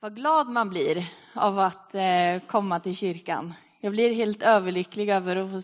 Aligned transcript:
Vad 0.00 0.14
glad 0.14 0.48
man 0.48 0.68
blir 0.68 1.06
av 1.34 1.58
att 1.58 1.94
eh, 1.94 2.38
komma 2.46 2.80
till 2.80 2.96
kyrkan. 2.96 3.54
Jag 3.80 3.92
blir 3.92 4.14
helt 4.14 4.42
överlycklig 4.42 5.08
över 5.08 5.36
att 5.36 5.50
få 5.50 5.60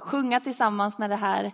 sjunga 0.00 0.40
tillsammans 0.40 0.98
med 0.98 1.10
det 1.10 1.16
här 1.16 1.52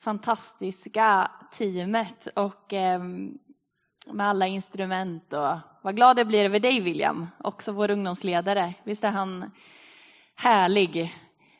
fantastiska 0.00 1.30
teamet 1.52 2.26
och 2.26 2.72
ehm, 2.72 3.38
med 4.06 4.26
alla 4.26 4.46
instrument. 4.46 5.32
Och 5.32 5.58
vad 5.82 5.96
glad 5.96 6.18
jag 6.18 6.26
blir 6.26 6.44
över 6.44 6.60
dig 6.60 6.80
William, 6.80 7.26
också 7.38 7.72
vår 7.72 7.90
ungdomsledare. 7.90 8.74
Visst 8.84 9.04
är 9.04 9.10
han 9.10 9.50
härlig? 10.34 11.14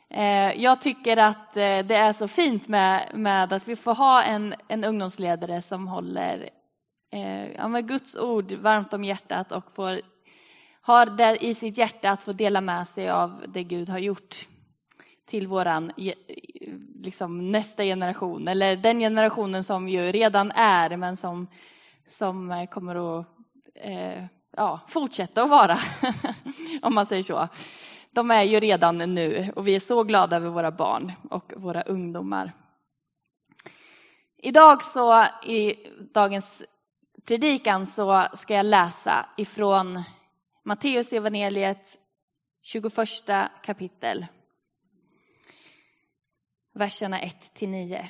Eh, 0.09 0.61
jag 0.61 0.81
tycker 0.81 1.17
att 1.17 1.57
eh, 1.57 1.79
det 1.79 1.95
är 1.95 2.13
så 2.13 2.27
fint 2.27 2.67
med, 2.67 3.11
med 3.13 3.53
att 3.53 3.67
vi 3.67 3.75
får 3.75 3.95
ha 3.95 4.23
en, 4.23 4.55
en 4.67 4.83
ungdomsledare 4.83 5.61
som 5.61 5.87
håller 5.87 6.49
Eh, 7.15 7.51
ja, 7.55 7.67
med 7.67 7.87
Guds 7.87 8.15
ord 8.15 8.51
varmt 8.51 8.93
om 8.93 9.03
hjärtat 9.03 9.51
och 9.51 9.71
får, 9.71 10.01
har 10.81 11.05
det 11.05 11.37
i 11.45 11.55
sitt 11.55 11.77
hjärta 11.77 12.09
att 12.09 12.23
få 12.23 12.31
dela 12.31 12.61
med 12.61 12.87
sig 12.87 13.09
av 13.09 13.43
det 13.47 13.63
Gud 13.63 13.89
har 13.89 13.99
gjort 13.99 14.47
till 15.25 15.47
våran 15.47 15.91
eh, 15.97 16.13
liksom, 17.03 17.51
nästa 17.51 17.83
generation, 17.83 18.47
eller 18.47 18.75
den 18.75 18.99
generationen 18.99 19.63
som 19.63 19.89
ju 19.89 20.11
redan 20.11 20.51
är, 20.51 20.97
men 20.97 21.17
som, 21.17 21.47
som 22.07 22.51
eh, 22.51 22.69
kommer 22.69 23.19
att 23.19 23.25
eh, 23.75 24.25
ja, 24.57 24.79
fortsätta 24.87 25.43
att 25.43 25.49
vara, 25.49 25.77
om 26.81 26.95
man 26.95 27.05
säger 27.05 27.23
så. 27.23 27.47
De 28.11 28.31
är 28.31 28.43
ju 28.43 28.59
redan 28.59 28.97
nu 28.97 29.51
och 29.55 29.67
vi 29.67 29.75
är 29.75 29.79
så 29.79 30.03
glada 30.03 30.35
över 30.35 30.49
våra 30.49 30.71
barn 30.71 31.11
och 31.29 31.53
våra 31.55 31.81
ungdomar. 31.81 32.53
Idag 34.37 34.83
så 34.83 35.25
i 35.45 35.75
dagens 36.13 36.63
predikan 37.25 37.85
så 37.85 38.27
ska 38.33 38.53
jag 38.53 38.65
läsa 38.65 39.25
ifrån 39.37 40.03
Matteus 40.63 41.13
evangeliet 41.13 41.99
21 42.61 42.93
kapitel. 43.63 44.25
Verserna 46.73 47.19
1-9. 47.19 48.05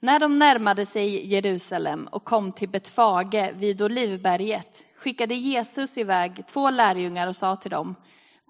När 0.00 0.20
de 0.20 0.38
närmade 0.38 0.86
sig 0.86 1.26
Jerusalem 1.26 2.06
och 2.06 2.24
kom 2.24 2.52
till 2.52 2.68
Betfage 2.68 3.52
vid 3.54 3.82
Olivberget 3.82 4.84
skickade 4.96 5.34
Jesus 5.34 5.98
iväg 5.98 6.46
två 6.46 6.70
lärjungar 6.70 7.26
och 7.26 7.36
sa 7.36 7.56
till 7.56 7.70
dem 7.70 7.94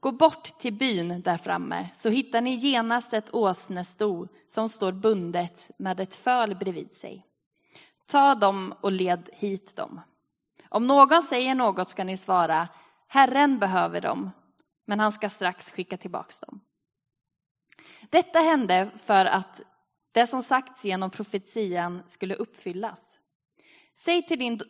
Gå 0.01 0.13
bort 0.13 0.59
till 0.59 0.73
byn 0.73 1.23
där 1.23 1.37
framme 1.37 1.89
så 1.95 2.09
hittar 2.09 2.41
ni 2.41 2.55
genast 2.55 3.13
ett 3.13 3.35
åsnesto 3.35 4.29
som 4.49 4.69
står 4.69 4.93
bundet 4.93 5.71
med 5.77 6.01
ett 6.01 6.15
föl 6.15 6.55
bredvid 6.55 6.97
sig. 6.97 7.27
Ta 8.11 8.35
dem 8.35 8.75
och 8.81 8.93
led 8.93 9.31
hit 9.33 9.77
dem. 9.77 10.01
Om 10.69 10.87
någon 10.87 11.23
säger 11.23 11.55
något 11.55 11.89
ska 11.89 12.05
ni 12.05 12.17
svara, 12.17 12.69
Herren 13.09 13.59
behöver 13.59 14.01
dem, 14.01 14.31
men 14.87 15.01
han 15.01 15.13
ska 15.13 15.29
strax 15.29 15.71
skicka 15.71 15.97
tillbaks 15.97 16.41
dem. 16.41 16.61
Detta 18.11 18.39
hände 18.39 18.91
för 19.05 19.25
att 19.25 19.61
det 20.13 20.27
som 20.27 20.43
sagts 20.43 20.85
genom 20.85 21.11
profetian 21.11 22.03
skulle 22.07 22.35
uppfyllas. 22.35 23.19
Säg 23.95 24.27
till 24.27 24.39
din, 24.39 24.61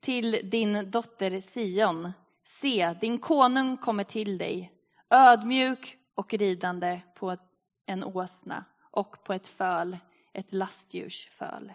till 0.00 0.40
din 0.50 0.90
dotter 0.90 1.40
Sion, 1.40 2.12
se, 2.46 2.94
din 3.00 3.18
konung 3.18 3.76
kommer 3.76 4.04
till 4.04 4.38
dig, 4.38 4.72
ödmjuk 5.10 5.96
och 6.14 6.34
ridande 6.34 7.00
på 7.14 7.36
en 7.86 8.04
åsna 8.04 8.64
och 8.90 9.24
på 9.24 9.32
ett 9.32 9.48
föl, 9.48 9.98
ett 10.32 10.52
lastdjurs 10.52 11.28
föl. 11.32 11.72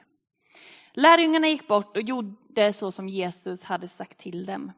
Lärjungarna 1.00 1.48
gick 1.48 1.68
bort 1.68 1.98
och 1.98 2.04
gjorde 2.04 2.74
så 2.74 2.92
som 2.92 3.10
Jesus 3.10 3.64
hade 3.64 3.88
sagt 3.88 4.18
till 4.18 4.46
dem. 4.46 4.72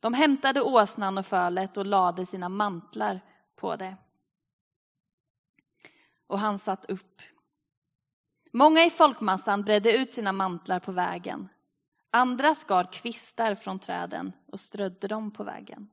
De 0.00 0.14
hämtade 0.14 0.62
åsnan 0.62 1.18
och 1.18 1.26
fölet 1.26 1.76
och 1.76 1.86
lade 1.86 2.26
sina 2.26 2.48
mantlar 2.48 3.20
på 3.56 3.76
det. 3.76 3.96
Och 6.26 6.38
han 6.38 6.58
satt 6.58 6.84
upp. 6.84 7.22
Många 8.52 8.84
i 8.84 8.90
folkmassan 8.90 9.62
bredde 9.62 9.96
ut 9.96 10.12
sina 10.12 10.32
mantlar 10.32 10.80
på 10.80 10.92
vägen. 10.92 11.48
Andra 12.10 12.54
skar 12.54 12.92
kvistar 12.92 13.54
från 13.54 13.78
träden 13.78 14.32
och 14.52 14.60
strödde 14.60 15.08
dem 15.08 15.30
på 15.30 15.44
vägen. 15.44 15.90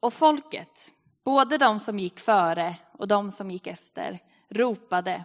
Och 0.00 0.14
folket, 0.14 0.92
både 1.24 1.58
de 1.58 1.80
som 1.80 1.98
gick 1.98 2.20
före 2.20 2.76
och 2.92 3.08
de 3.08 3.30
som 3.30 3.50
gick 3.50 3.66
efter, 3.66 4.22
ropade 4.48 5.24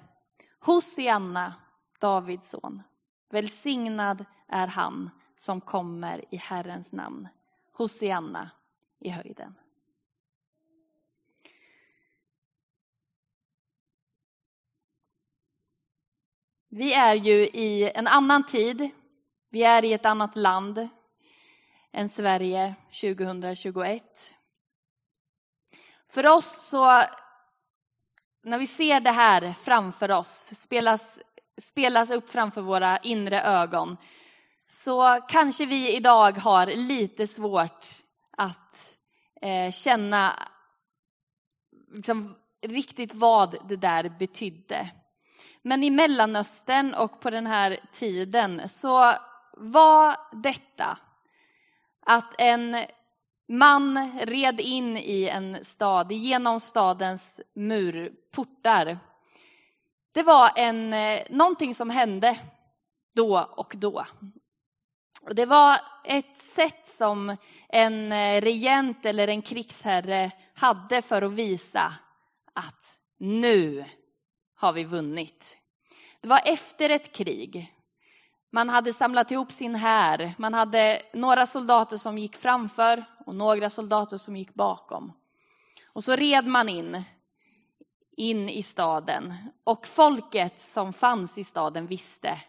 Hosianna, 0.60 1.54
Davids 2.00 2.50
son. 2.50 2.84
Välsignad 3.30 4.26
är 4.48 4.68
han 4.68 5.10
som 5.36 5.62
kommer 5.62 6.34
i 6.34 6.38
Herrens 6.38 6.94
namn. 6.94 7.28
Hosianna 7.74 8.52
i 9.00 9.10
höjden. 9.10 9.56
Vi 16.70 16.94
är 16.94 17.16
ju 17.16 17.48
i 17.48 17.92
en 17.96 18.08
annan 18.08 18.46
tid. 18.46 18.90
Vi 19.50 19.64
är 19.64 19.86
i 19.86 19.94
ett 19.94 20.06
annat 20.06 20.36
land 20.36 20.90
än 21.92 22.10
Sverige 22.10 22.76
2021. 23.02 24.04
För 26.08 26.28
oss 26.28 26.68
så, 26.68 27.04
när 28.42 28.58
vi 28.58 28.68
ser 28.68 29.00
det 29.00 29.12
här 29.12 29.54
framför 29.54 30.12
oss, 30.12 30.50
spelas 30.54 31.20
spelas 31.62 32.12
upp 32.12 32.30
framför 32.30 32.62
våra 32.62 32.98
inre 32.98 33.42
ögon 33.42 33.98
så 34.68 35.20
kanske 35.28 35.66
vi 35.66 35.96
idag 35.96 36.32
har 36.32 36.66
lite 36.68 37.28
svårt 37.28 37.86
att 38.38 38.98
eh, 39.42 39.72
känna 39.72 40.34
liksom, 41.94 42.36
riktigt 42.62 43.14
vad 43.14 43.58
det 43.70 43.76
där 43.76 44.10
betydde. 44.20 44.90
Men 45.62 45.84
i 45.84 45.90
Mellanöstern 45.90 46.94
och 46.94 47.20
på 47.20 47.30
den 47.30 47.48
här 47.48 47.80
tiden 47.94 48.70
så 48.70 49.14
var 49.58 50.16
detta 50.42 50.98
att 52.06 52.34
en 52.38 52.78
man 53.50 54.12
red 54.22 54.60
in 54.60 54.98
i 54.98 55.28
en 55.28 55.66
stad, 55.66 56.12
genom 56.12 56.60
stadens 56.60 57.42
murportar 57.56 59.00
det 60.18 60.24
var 60.24 60.52
en, 60.56 60.94
eh, 60.94 61.22
någonting 61.30 61.74
som 61.74 61.90
hände 61.90 62.40
då 63.16 63.50
och 63.52 63.74
då. 63.78 64.06
Och 65.22 65.36
det 65.36 65.46
var 65.46 65.78
ett 66.04 66.42
sätt 66.56 66.88
som 66.98 67.38
en 67.70 68.12
eh, 68.12 68.42
regent 68.42 69.06
eller 69.06 69.28
en 69.28 69.42
krigsherre 69.42 70.32
hade 70.54 71.02
för 71.02 71.22
att 71.22 71.32
visa 71.32 71.94
att 72.54 73.00
nu 73.18 73.86
har 74.56 74.74
vi 74.74 74.84
vunnit. 74.84 75.58
Det 76.22 76.28
var 76.28 76.42
efter 76.46 76.90
ett 76.90 77.14
krig. 77.14 77.74
Man 78.52 78.70
hade 78.70 78.94
samlat 78.94 79.32
ihop 79.32 79.52
sin 79.52 79.76
här. 79.76 80.34
Man 80.38 80.54
hade 80.54 81.02
några 81.14 81.46
soldater 81.46 81.98
som 81.98 82.18
gick 82.18 82.36
framför 82.36 83.06
och 83.26 83.36
några 83.36 83.70
soldater 83.70 84.18
som 84.18 84.36
gick 84.36 84.54
bakom. 84.54 85.14
Och 85.86 86.04
så 86.04 86.16
red 86.16 86.48
man 86.48 86.70
in 86.70 87.04
in 88.18 88.50
i 88.50 88.64
staden. 88.64 89.34
Och 89.64 89.88
folket 89.88 90.62
som 90.62 90.94
fanns 90.94 91.38
i 91.38 91.44
staden 91.44 91.88
visste 91.88 92.42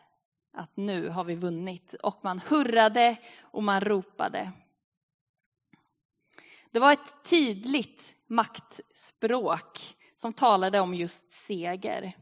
att 0.53 0.77
nu 0.77 1.09
har 1.09 1.25
vi 1.25 1.35
vunnit. 1.35 1.95
Och 1.95 2.19
man 2.23 2.41
hurrade 2.41 3.17
och 3.41 3.63
man 3.63 3.81
ropade. 3.81 4.53
Det 6.71 6.79
var 6.79 6.93
ett 6.93 7.25
tydligt 7.25 8.17
maktspråk 8.27 9.97
som 10.17 10.33
talade 10.33 10.81
om 10.81 10.95
just 10.95 11.31
seger. 11.31 12.17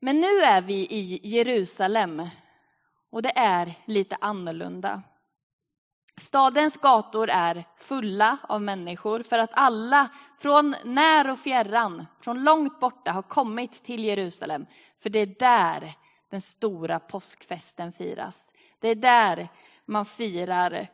Men 0.00 0.20
nu 0.20 0.40
är 0.40 0.62
vi 0.62 0.74
i 0.74 1.20
Jerusalem 1.22 2.28
och 3.10 3.22
det 3.22 3.38
är 3.38 3.74
lite 3.84 4.16
annorlunda. 4.20 5.02
Stadens 6.20 6.76
gator 6.76 7.30
är 7.30 7.64
fulla 7.76 8.38
av 8.42 8.62
människor 8.62 9.22
för 9.22 9.38
att 9.38 9.50
alla 9.52 10.08
från 10.38 10.74
när 10.84 11.30
och 11.30 11.38
fjärran, 11.38 12.06
från 12.20 12.44
långt 12.44 12.80
borta 12.80 13.12
har 13.12 13.22
kommit 13.22 13.84
till 13.84 14.04
Jerusalem. 14.04 14.66
För 14.98 15.10
det 15.10 15.18
är 15.18 15.26
där 15.38 15.94
den 16.30 16.40
stora 16.40 16.98
påskfesten 16.98 17.92
firas. 17.92 18.52
Det 18.78 18.88
är 18.88 18.94
där 18.94 19.48
man 19.84 20.04
firar 20.04 20.86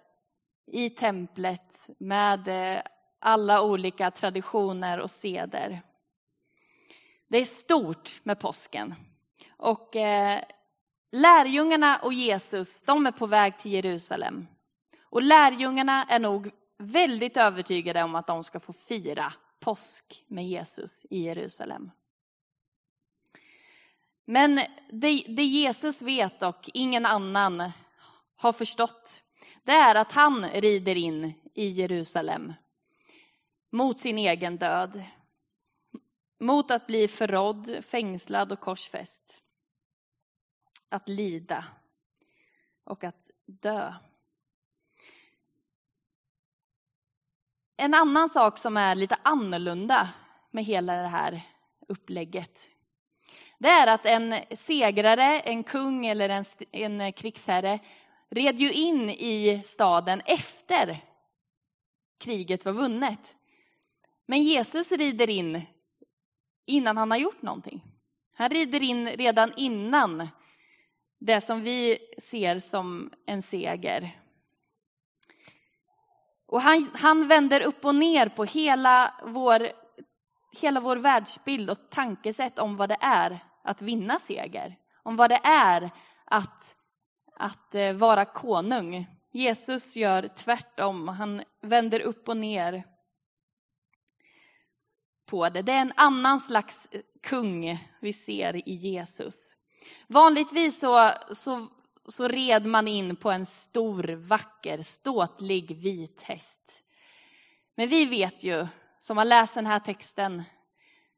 i 0.66 0.90
templet 0.90 1.88
med 1.98 2.48
eh, 2.48 2.82
alla 3.20 3.62
olika 3.62 4.10
traditioner 4.10 5.00
och 5.00 5.10
seder. 5.10 5.82
Det 7.28 7.38
är 7.38 7.44
stort 7.44 8.20
med 8.22 8.40
påsken. 8.40 8.94
Och 9.56 9.96
eh, 9.96 10.40
lärjungarna 11.12 11.98
och 12.02 12.12
Jesus, 12.12 12.82
de 12.82 13.06
är 13.06 13.12
på 13.12 13.26
väg 13.26 13.58
till 13.58 13.72
Jerusalem. 13.72 14.46
Och 15.12 15.22
lärjungarna 15.22 16.04
är 16.04 16.18
nog 16.18 16.50
väldigt 16.78 17.36
övertygade 17.36 18.02
om 18.02 18.14
att 18.14 18.26
de 18.26 18.44
ska 18.44 18.60
få 18.60 18.72
fira 18.72 19.32
påsk 19.60 20.24
med 20.26 20.48
Jesus 20.48 21.06
i 21.10 21.22
Jerusalem. 21.22 21.90
Men 24.24 24.60
det, 24.90 25.24
det 25.28 25.44
Jesus 25.44 26.02
vet 26.02 26.42
och 26.42 26.70
ingen 26.74 27.06
annan 27.06 27.72
har 28.36 28.52
förstått, 28.52 29.22
det 29.62 29.72
är 29.72 29.94
att 29.94 30.12
han 30.12 30.48
rider 30.48 30.96
in 30.96 31.32
i 31.54 31.66
Jerusalem 31.66 32.52
mot 33.70 33.98
sin 33.98 34.18
egen 34.18 34.56
död, 34.56 35.02
mot 36.40 36.70
att 36.70 36.86
bli 36.86 37.08
förrådd, 37.08 37.84
fängslad 37.84 38.52
och 38.52 38.60
korsfäst. 38.60 39.42
Att 40.88 41.08
lida 41.08 41.64
och 42.84 43.04
att 43.04 43.30
dö. 43.46 43.94
En 47.76 47.94
annan 47.94 48.28
sak 48.28 48.58
som 48.58 48.76
är 48.76 48.94
lite 48.94 49.16
annorlunda 49.22 50.08
med 50.50 50.64
hela 50.64 50.94
det 50.94 51.08
här 51.08 51.42
upplägget, 51.88 52.58
det 53.58 53.68
är 53.68 53.86
att 53.86 54.06
en 54.06 54.34
segrare, 54.56 55.40
en 55.40 55.64
kung 55.64 56.06
eller 56.06 56.28
en, 56.28 56.44
en 56.72 57.12
krigsherre 57.12 57.78
red 58.30 58.60
ju 58.60 58.72
in 58.72 59.10
i 59.10 59.62
staden 59.66 60.22
efter 60.26 60.98
kriget 62.18 62.64
var 62.64 62.72
vunnet. 62.72 63.36
Men 64.26 64.42
Jesus 64.42 64.92
rider 64.92 65.30
in 65.30 65.62
innan 66.66 66.96
han 66.96 67.10
har 67.10 67.18
gjort 67.18 67.42
någonting. 67.42 67.82
Han 68.34 68.50
rider 68.50 68.82
in 68.82 69.08
redan 69.08 69.52
innan 69.56 70.28
det 71.18 71.40
som 71.40 71.62
vi 71.62 71.98
ser 72.18 72.58
som 72.58 73.10
en 73.26 73.42
seger. 73.42 74.21
Och 76.52 76.60
han, 76.60 76.90
han 76.94 77.28
vänder 77.28 77.60
upp 77.60 77.84
och 77.84 77.94
ner 77.94 78.28
på 78.28 78.44
hela 78.44 79.14
vår, 79.24 79.68
hela 80.60 80.80
vår 80.80 80.96
världsbild 80.96 81.70
och 81.70 81.90
tankesätt 81.90 82.58
om 82.58 82.76
vad 82.76 82.88
det 82.88 82.96
är 83.00 83.38
att 83.64 83.82
vinna 83.82 84.18
seger. 84.18 84.76
Om 85.02 85.16
vad 85.16 85.30
det 85.30 85.40
är 85.44 85.90
att, 86.24 86.76
att 87.36 87.74
eh, 87.74 87.92
vara 87.92 88.24
konung. 88.24 89.06
Jesus 89.32 89.96
gör 89.96 90.28
tvärtom. 90.28 91.08
Han 91.08 91.42
vänder 91.62 92.00
upp 92.00 92.28
och 92.28 92.36
ner 92.36 92.84
på 95.26 95.48
det. 95.48 95.62
Det 95.62 95.72
är 95.72 95.80
en 95.80 95.92
annan 95.96 96.40
slags 96.40 96.88
kung 97.22 97.78
vi 98.00 98.12
ser 98.12 98.68
i 98.68 98.74
Jesus. 98.74 99.56
Vanligtvis 100.06 100.78
så, 100.78 101.10
så, 101.30 101.66
så 102.08 102.28
red 102.28 102.66
man 102.66 102.88
in 102.88 103.16
på 103.16 103.30
en 103.30 103.46
stor, 103.46 104.02
vacker, 104.02 104.82
ståtlig 104.82 105.76
vit 105.76 106.22
häst. 106.22 106.82
Men 107.74 107.88
vi 107.88 108.04
vet 108.04 108.44
ju, 108.44 108.66
som 109.00 109.18
har 109.18 109.24
läst 109.24 109.54
den 109.54 109.66
här 109.66 109.80
texten, 109.80 110.42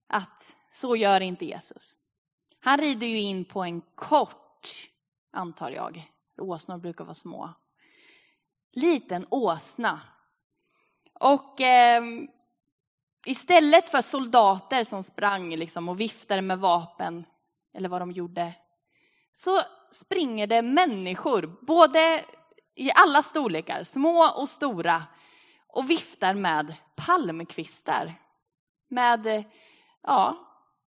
att 0.06 0.56
så 0.72 0.96
gör 0.96 1.20
inte 1.20 1.44
Jesus. 1.44 1.98
Han 2.60 2.78
rider 2.78 3.06
ju 3.06 3.18
in 3.18 3.44
på 3.44 3.62
en 3.62 3.80
kort, 3.80 4.90
antar 5.32 5.70
jag, 5.70 6.12
åsnor 6.38 6.78
brukar 6.78 7.04
vara 7.04 7.14
små, 7.14 7.50
liten 8.72 9.26
åsna. 9.30 10.00
Och 11.20 11.60
eh, 11.60 12.02
istället 13.26 13.88
för 13.88 14.02
soldater 14.02 14.84
som 14.84 15.02
sprang 15.02 15.56
liksom 15.56 15.88
och 15.88 16.00
viftade 16.00 16.42
med 16.42 16.58
vapen, 16.58 17.24
eller 17.74 17.88
vad 17.88 18.00
de 18.00 18.12
gjorde, 18.12 18.54
så 19.32 19.60
springer 19.94 20.46
det 20.46 20.62
människor, 20.62 21.58
både 21.60 22.24
i 22.74 22.90
alla 22.94 23.22
storlekar, 23.22 23.82
små 23.82 24.32
och 24.36 24.48
stora, 24.48 25.02
och 25.68 25.90
viftar 25.90 26.34
med 26.34 26.74
palmkvistar. 26.96 28.14
Med, 28.88 29.44
ja, 30.02 30.36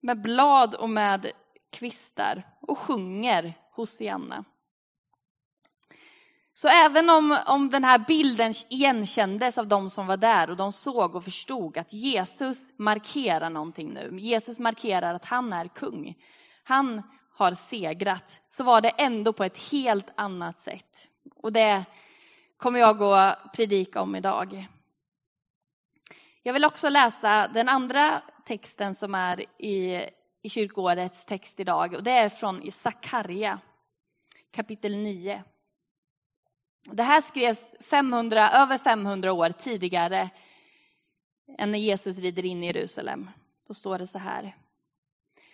med 0.02 0.22
blad 0.22 0.74
och 0.74 0.90
med 0.90 1.32
kvistar 1.72 2.46
och 2.60 2.78
sjunger 2.78 3.54
Hosianna. 3.72 4.44
Så 6.52 6.68
även 6.68 7.10
om, 7.10 7.38
om 7.46 7.70
den 7.70 7.84
här 7.84 7.98
bilden 7.98 8.52
igenkändes 8.68 9.58
av 9.58 9.68
de 9.68 9.90
som 9.90 10.06
var 10.06 10.16
där 10.16 10.50
och 10.50 10.56
de 10.56 10.72
såg 10.72 11.14
och 11.14 11.24
förstod 11.24 11.78
att 11.78 11.92
Jesus 11.92 12.78
markerar 12.78 13.50
någonting 13.50 13.94
nu. 13.94 14.18
Jesus 14.18 14.58
markerar 14.58 15.14
att 15.14 15.24
han 15.24 15.52
är 15.52 15.68
kung. 15.68 16.14
Han 16.64 17.02
har 17.40 17.54
segrat. 17.54 18.40
Så 18.50 18.64
var 18.64 18.80
det 18.80 18.88
ändå 18.88 19.32
på 19.32 19.44
ett 19.44 19.58
helt 19.58 20.10
annat 20.14 20.58
sätt. 20.58 21.10
Och 21.34 21.52
det 21.52 21.84
kommer 22.56 22.80
jag 22.80 23.02
att 23.02 23.52
predika 23.52 24.00
om 24.00 24.16
idag. 24.16 24.66
Jag 26.42 26.52
vill 26.52 26.64
också 26.64 26.88
läsa 26.88 27.48
den 27.48 27.68
andra 27.68 28.22
texten 28.46 28.94
som 28.94 29.14
är 29.14 29.44
i, 29.58 30.04
i 30.42 30.48
kyrkårets 30.48 31.26
text 31.26 31.60
idag. 31.60 31.94
Och 31.94 32.02
det 32.02 32.10
är 32.10 32.28
från 32.28 32.70
Sakarja 32.70 33.58
kapitel 34.50 34.96
9. 34.96 35.42
Det 36.84 37.02
här 37.02 37.20
skrevs 37.20 37.74
500, 37.80 38.50
över 38.50 38.78
500 38.78 39.32
år 39.32 39.50
tidigare 39.50 40.30
än 41.58 41.70
när 41.70 41.78
Jesus 41.78 42.18
rider 42.18 42.44
in 42.44 42.64
i 42.64 42.66
Jerusalem. 42.66 43.30
Då 43.66 43.74
står 43.74 43.98
det 43.98 44.06
så 44.06 44.18
här. 44.18 44.56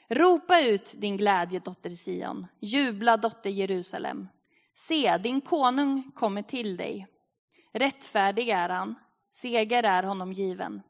Ropa 0.09 0.61
ut 0.61 0.95
din 0.97 1.17
glädje, 1.17 1.59
dotter 1.59 1.91
Sion. 1.91 2.47
Jubla, 2.61 3.17
dotter 3.17 3.51
Jerusalem. 3.51 4.29
Se, 4.75 5.17
din 5.17 5.41
konung 5.41 6.11
kommer 6.15 6.43
till 6.43 6.77
dig. 6.77 7.07
Rättfärdig 7.73 8.49
är 8.49 8.69
han, 8.69 8.95
seger 9.33 9.83
är 9.83 10.03
honom 10.03 10.33
given. 10.33 10.83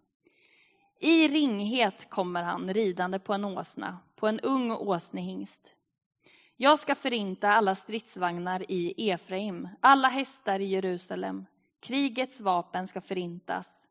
I 1.01 1.29
ringhet 1.29 2.11
kommer 2.11 2.43
han 2.43 2.75
ridande 2.75 3.19
på 3.19 3.35
en 3.35 3.45
åsna, 3.45 3.99
på 4.17 4.29
en 4.29 4.41
ung 4.41 4.73
åsnehingst. 4.73 5.75
Jag 6.57 6.79
ska 6.79 6.95
förinta 6.95 7.49
alla 7.49 7.75
stridsvagnar 7.75 8.71
i 8.71 9.11
Efraim, 9.11 9.69
alla 9.81 10.09
hästar 10.09 10.61
i 10.61 10.65
Jerusalem. 10.65 11.47
Krigets 11.81 12.41
vapen 12.41 12.87
ska 12.87 13.01
förintas. 13.01 13.89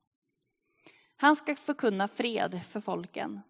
Han 1.17 1.35
ska 1.35 1.55
förkunna 1.55 2.07
fred 2.07 2.61
för 2.69 2.79
folken, 2.79 3.41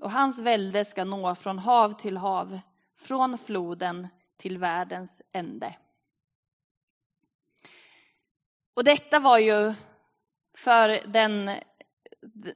och 0.00 0.10
hans 0.10 0.38
välde 0.38 0.84
ska 0.84 1.04
nå 1.04 1.34
från 1.34 1.58
hav 1.58 1.92
till 1.92 2.16
hav, 2.16 2.60
från 2.96 3.38
floden 3.38 4.08
till 4.36 4.58
världens 4.58 5.22
ände. 5.32 5.76
Och 8.74 8.84
detta 8.84 9.20
var 9.20 9.38
ju 9.38 9.74
för 10.56 11.06
den, 11.06 11.50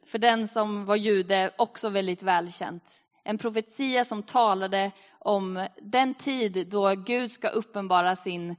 för 0.06 0.18
den 0.18 0.48
som 0.48 0.84
var 0.84 0.96
jude 0.96 1.50
också 1.58 1.88
väldigt 1.88 2.22
välkänt. 2.22 3.04
En 3.24 3.38
profetia 3.38 4.04
som 4.04 4.22
talade 4.22 4.90
om 5.18 5.66
den 5.82 6.14
tid 6.14 6.66
då 6.68 6.94
Gud 6.94 7.30
ska 7.30 7.48
uppenbara 7.48 8.16
sin, 8.16 8.56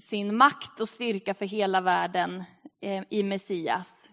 sin 0.00 0.36
makt 0.36 0.80
och 0.80 0.88
styrka 0.88 1.34
för 1.34 1.44
hela 1.44 1.80
världen 1.80 2.44
eh, 2.80 3.04
i 3.10 3.22
Messias. 3.22 4.08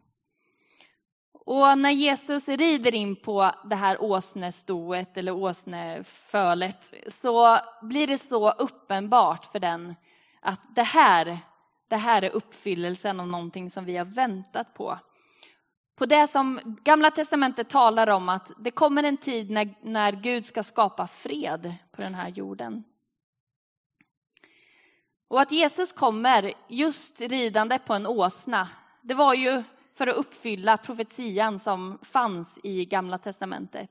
Och 1.45 1.77
när 1.77 1.91
Jesus 1.91 2.47
rider 2.47 2.95
in 2.95 3.15
på 3.15 3.51
det 3.65 3.75
här 3.75 4.03
åsnestoet 4.03 5.17
eller 5.17 5.31
åsnefölet 5.31 6.93
så 7.07 7.57
blir 7.81 8.07
det 8.07 8.17
så 8.17 8.51
uppenbart 8.51 9.45
för 9.45 9.59
den 9.59 9.95
att 10.41 10.59
det 10.75 10.83
här, 10.83 11.37
det 11.87 11.95
här 11.95 12.21
är 12.21 12.29
uppfyllelsen 12.29 13.19
av 13.19 13.27
någonting 13.27 13.69
som 13.69 13.85
vi 13.85 13.97
har 13.97 14.05
väntat 14.05 14.73
på 14.73 14.97
på 15.95 16.05
det 16.05 16.27
som 16.27 16.77
Gamla 16.83 17.11
Testamentet 17.11 17.69
talar 17.69 18.09
om 18.09 18.29
att 18.29 18.51
det 18.57 18.71
kommer 18.71 19.03
en 19.03 19.17
tid 19.17 19.49
när, 19.49 19.75
när 19.81 20.11
Gud 20.11 20.45
ska 20.45 20.63
skapa 20.63 21.07
fred 21.07 21.73
på 21.91 22.01
den 22.01 22.15
här 22.15 22.29
jorden. 22.29 22.83
Och 25.27 25.41
att 25.41 25.51
Jesus 25.51 25.91
kommer 25.91 26.53
just 26.67 27.21
ridande 27.21 27.79
på 27.79 27.93
en 27.93 28.07
åsna, 28.07 28.69
det 29.01 29.13
var 29.13 29.33
ju 29.33 29.63
för 29.93 30.07
att 30.07 30.15
uppfylla 30.15 30.77
profetian 30.77 31.59
som 31.59 31.99
fanns 32.01 32.59
i 32.63 32.85
Gamla 32.85 33.17
Testamentet. 33.17 33.89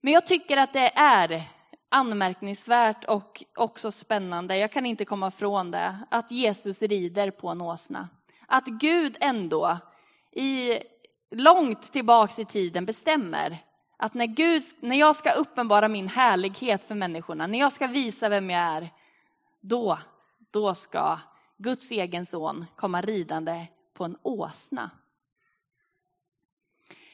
Men 0.00 0.12
jag 0.12 0.26
tycker 0.26 0.56
att 0.56 0.72
det 0.72 0.98
är 0.98 1.42
anmärkningsvärt 1.88 3.04
och 3.04 3.44
också 3.54 3.90
spännande, 3.90 4.56
jag 4.56 4.72
kan 4.72 4.86
inte 4.86 5.04
komma 5.04 5.28
ifrån 5.28 5.70
det, 5.70 5.98
att 6.10 6.30
Jesus 6.30 6.82
rider 6.82 7.30
på 7.30 7.48
en 7.48 7.60
åsna. 7.60 8.08
Att 8.46 8.66
Gud 8.66 9.16
ändå 9.20 9.78
i, 10.32 10.78
långt 11.30 11.92
tillbaks 11.92 12.38
i 12.38 12.44
tiden 12.44 12.86
bestämmer 12.86 13.58
att 13.96 14.14
när, 14.14 14.26
Gud, 14.26 14.62
när 14.80 14.96
jag 14.96 15.16
ska 15.16 15.32
uppenbara 15.32 15.88
min 15.88 16.08
härlighet 16.08 16.84
för 16.84 16.94
människorna, 16.94 17.46
när 17.46 17.58
jag 17.58 17.72
ska 17.72 17.86
visa 17.86 18.28
vem 18.28 18.50
jag 18.50 18.62
är, 18.62 18.90
då, 19.60 19.98
då 20.52 20.74
ska 20.74 21.18
Guds 21.58 21.90
egen 21.90 22.26
son 22.26 22.66
komma 22.76 23.00
ridande 23.00 23.66
på 23.94 24.04
en 24.04 24.16
åsna. 24.22 24.90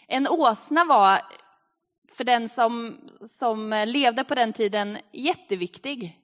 En 0.06 0.28
åsna 0.28 0.84
var 0.84 1.20
för 2.16 2.24
den 2.24 2.48
som, 2.48 2.98
som 3.20 3.84
levde 3.86 4.24
på 4.24 4.34
den 4.34 4.52
tiden 4.52 4.98
jätteviktig. 5.12 6.20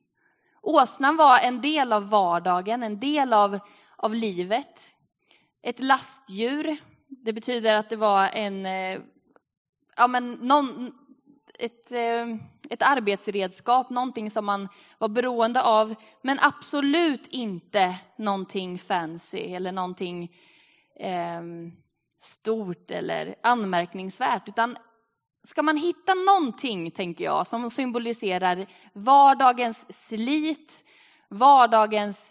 Åsnan 0.62 1.16
var 1.16 1.38
en 1.38 1.60
del 1.60 1.92
av 1.92 2.08
vardagen, 2.08 2.82
en 2.82 3.00
del 3.00 3.32
av, 3.32 3.58
av 3.96 4.14
livet 4.14 4.92
ett 5.66 5.80
lastdjur. 5.80 6.76
Det 7.08 7.32
betyder 7.32 7.74
att 7.74 7.88
det 7.88 7.96
var 7.96 8.28
en, 8.28 8.66
eh, 8.66 9.00
ja 9.96 10.06
men 10.06 10.32
någon, 10.32 10.92
ett, 11.58 11.92
eh, 11.92 12.26
ett 12.70 12.82
arbetsredskap, 12.82 13.90
någonting 13.90 14.30
som 14.30 14.44
man 14.44 14.68
var 14.98 15.08
beroende 15.08 15.62
av, 15.62 15.94
men 16.22 16.38
absolut 16.40 17.26
inte 17.26 17.94
någonting 18.18 18.78
fancy 18.78 19.38
eller 19.38 19.72
någonting 19.72 20.34
eh, 21.00 21.42
stort 22.20 22.90
eller 22.90 23.34
anmärkningsvärt, 23.42 24.48
utan 24.48 24.76
ska 25.46 25.62
man 25.62 25.76
hitta 25.76 26.14
någonting, 26.14 26.90
tänker 26.90 27.24
jag, 27.24 27.46
som 27.46 27.70
symboliserar 27.70 28.66
vardagens 28.92 30.08
slit, 30.08 30.84
vardagens 31.28 32.30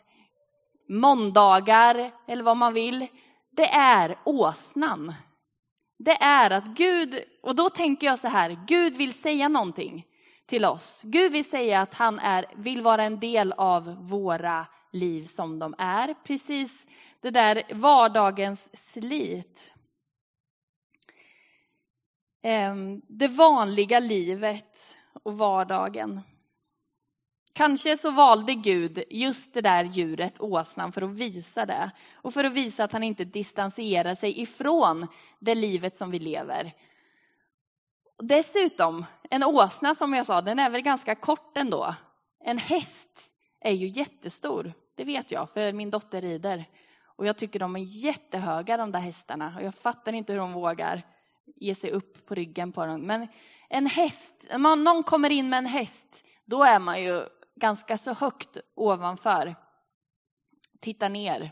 måndagar 0.90 2.12
eller 2.28 2.44
vad 2.44 2.58
man 2.58 2.74
vill, 2.74 3.08
det 3.52 3.70
är 3.70 4.18
åsnan. 4.26 5.14
Det 5.98 6.22
är 6.22 6.52
att 6.52 6.66
Gud, 6.66 7.24
och 7.42 7.56
då 7.56 7.70
tänker 7.70 8.08
jag 8.08 8.20
så 8.20 8.28
här, 8.28 8.66
Gud 8.68 8.96
vill 8.96 9.14
säga 9.14 9.48
någonting 9.48 10.06
till 10.46 10.66
oss. 10.66 11.02
Gud 11.04 11.32
vill 11.32 11.50
säga 11.50 11.82
att 11.82 11.94
han 11.94 12.20
är, 12.20 12.46
vill 12.56 12.82
vara 12.82 13.04
en 13.04 13.20
del 13.20 13.52
av 13.52 14.10
våra 14.10 14.66
liv 14.92 15.24
som 15.24 15.60
de 15.60 15.76
är. 15.78 16.14
Precis 16.24 16.86
det 17.22 17.32
där 17.32 17.64
vardagens 17.74 18.94
slit. 18.94 19.74
Ehm, 22.42 23.02
det 23.08 23.28
vanliga 23.28 24.00
livet 24.00 24.98
och 25.24 25.38
vardagen. 25.38 26.22
Kanske 27.56 27.98
så 27.98 28.12
valde 28.12 28.54
Gud 28.54 29.04
just 29.10 29.54
det 29.54 29.62
där 29.62 29.84
djuret, 29.84 30.42
åsnan, 30.42 30.92
för 30.92 31.02
att 31.02 31.10
visa 31.10 31.66
det. 31.66 31.92
Och 32.16 32.34
för 32.34 32.44
att 32.44 32.54
visa 32.54 32.84
att 32.84 32.92
han 32.92 33.04
inte 33.04 33.24
distanserar 33.26 34.16
sig 34.16 34.42
ifrån 34.42 35.08
det 35.40 35.56
livet 35.56 35.96
som 35.96 36.12
vi 36.12 36.20
lever. 36.20 36.74
Dessutom, 38.20 39.06
en 39.30 39.44
åsna 39.44 39.96
som 39.96 40.14
jag 40.14 40.26
sa, 40.26 40.42
den 40.42 40.60
är 40.60 40.70
väl 40.70 40.82
ganska 40.82 41.16
kort 41.16 41.58
ändå. 41.58 41.96
En 42.44 42.58
häst 42.58 43.32
är 43.62 43.74
ju 43.74 43.88
jättestor, 43.88 44.74
det 44.96 45.04
vet 45.04 45.32
jag, 45.32 45.50
för 45.50 45.74
min 45.74 45.90
dotter 45.90 46.22
rider. 46.22 46.66
Och 47.06 47.26
jag 47.26 47.38
tycker 47.38 47.60
de 47.60 47.76
är 47.76 48.04
jättehöga 48.06 48.78
de 48.78 48.92
där 48.92 49.00
hästarna. 49.00 49.54
Och 49.58 49.64
jag 49.64 49.76
fattar 49.76 50.14
inte 50.14 50.34
hur 50.34 50.40
de 50.40 50.54
vågar 50.54 51.04
ge 51.56 51.76
sig 51.76 51.92
upp 51.92 52.26
på 52.26 52.36
ryggen 52.36 52.72
på 52.72 52.86
dem. 52.86 53.02
Men 53.02 53.28
en 53.70 53.86
häst, 53.86 54.34
om 54.52 54.84
någon 54.84 55.04
kommer 55.04 55.30
in 55.30 55.50
med 55.50 55.58
en 55.58 55.66
häst, 55.66 56.22
då 56.46 56.64
är 56.64 56.80
man 56.80 57.04
ju 57.04 57.22
ganska 57.56 57.98
så 57.98 58.14
högt 58.14 58.58
ovanför. 58.76 59.56
Titta 60.80 61.10
ner 61.10 61.52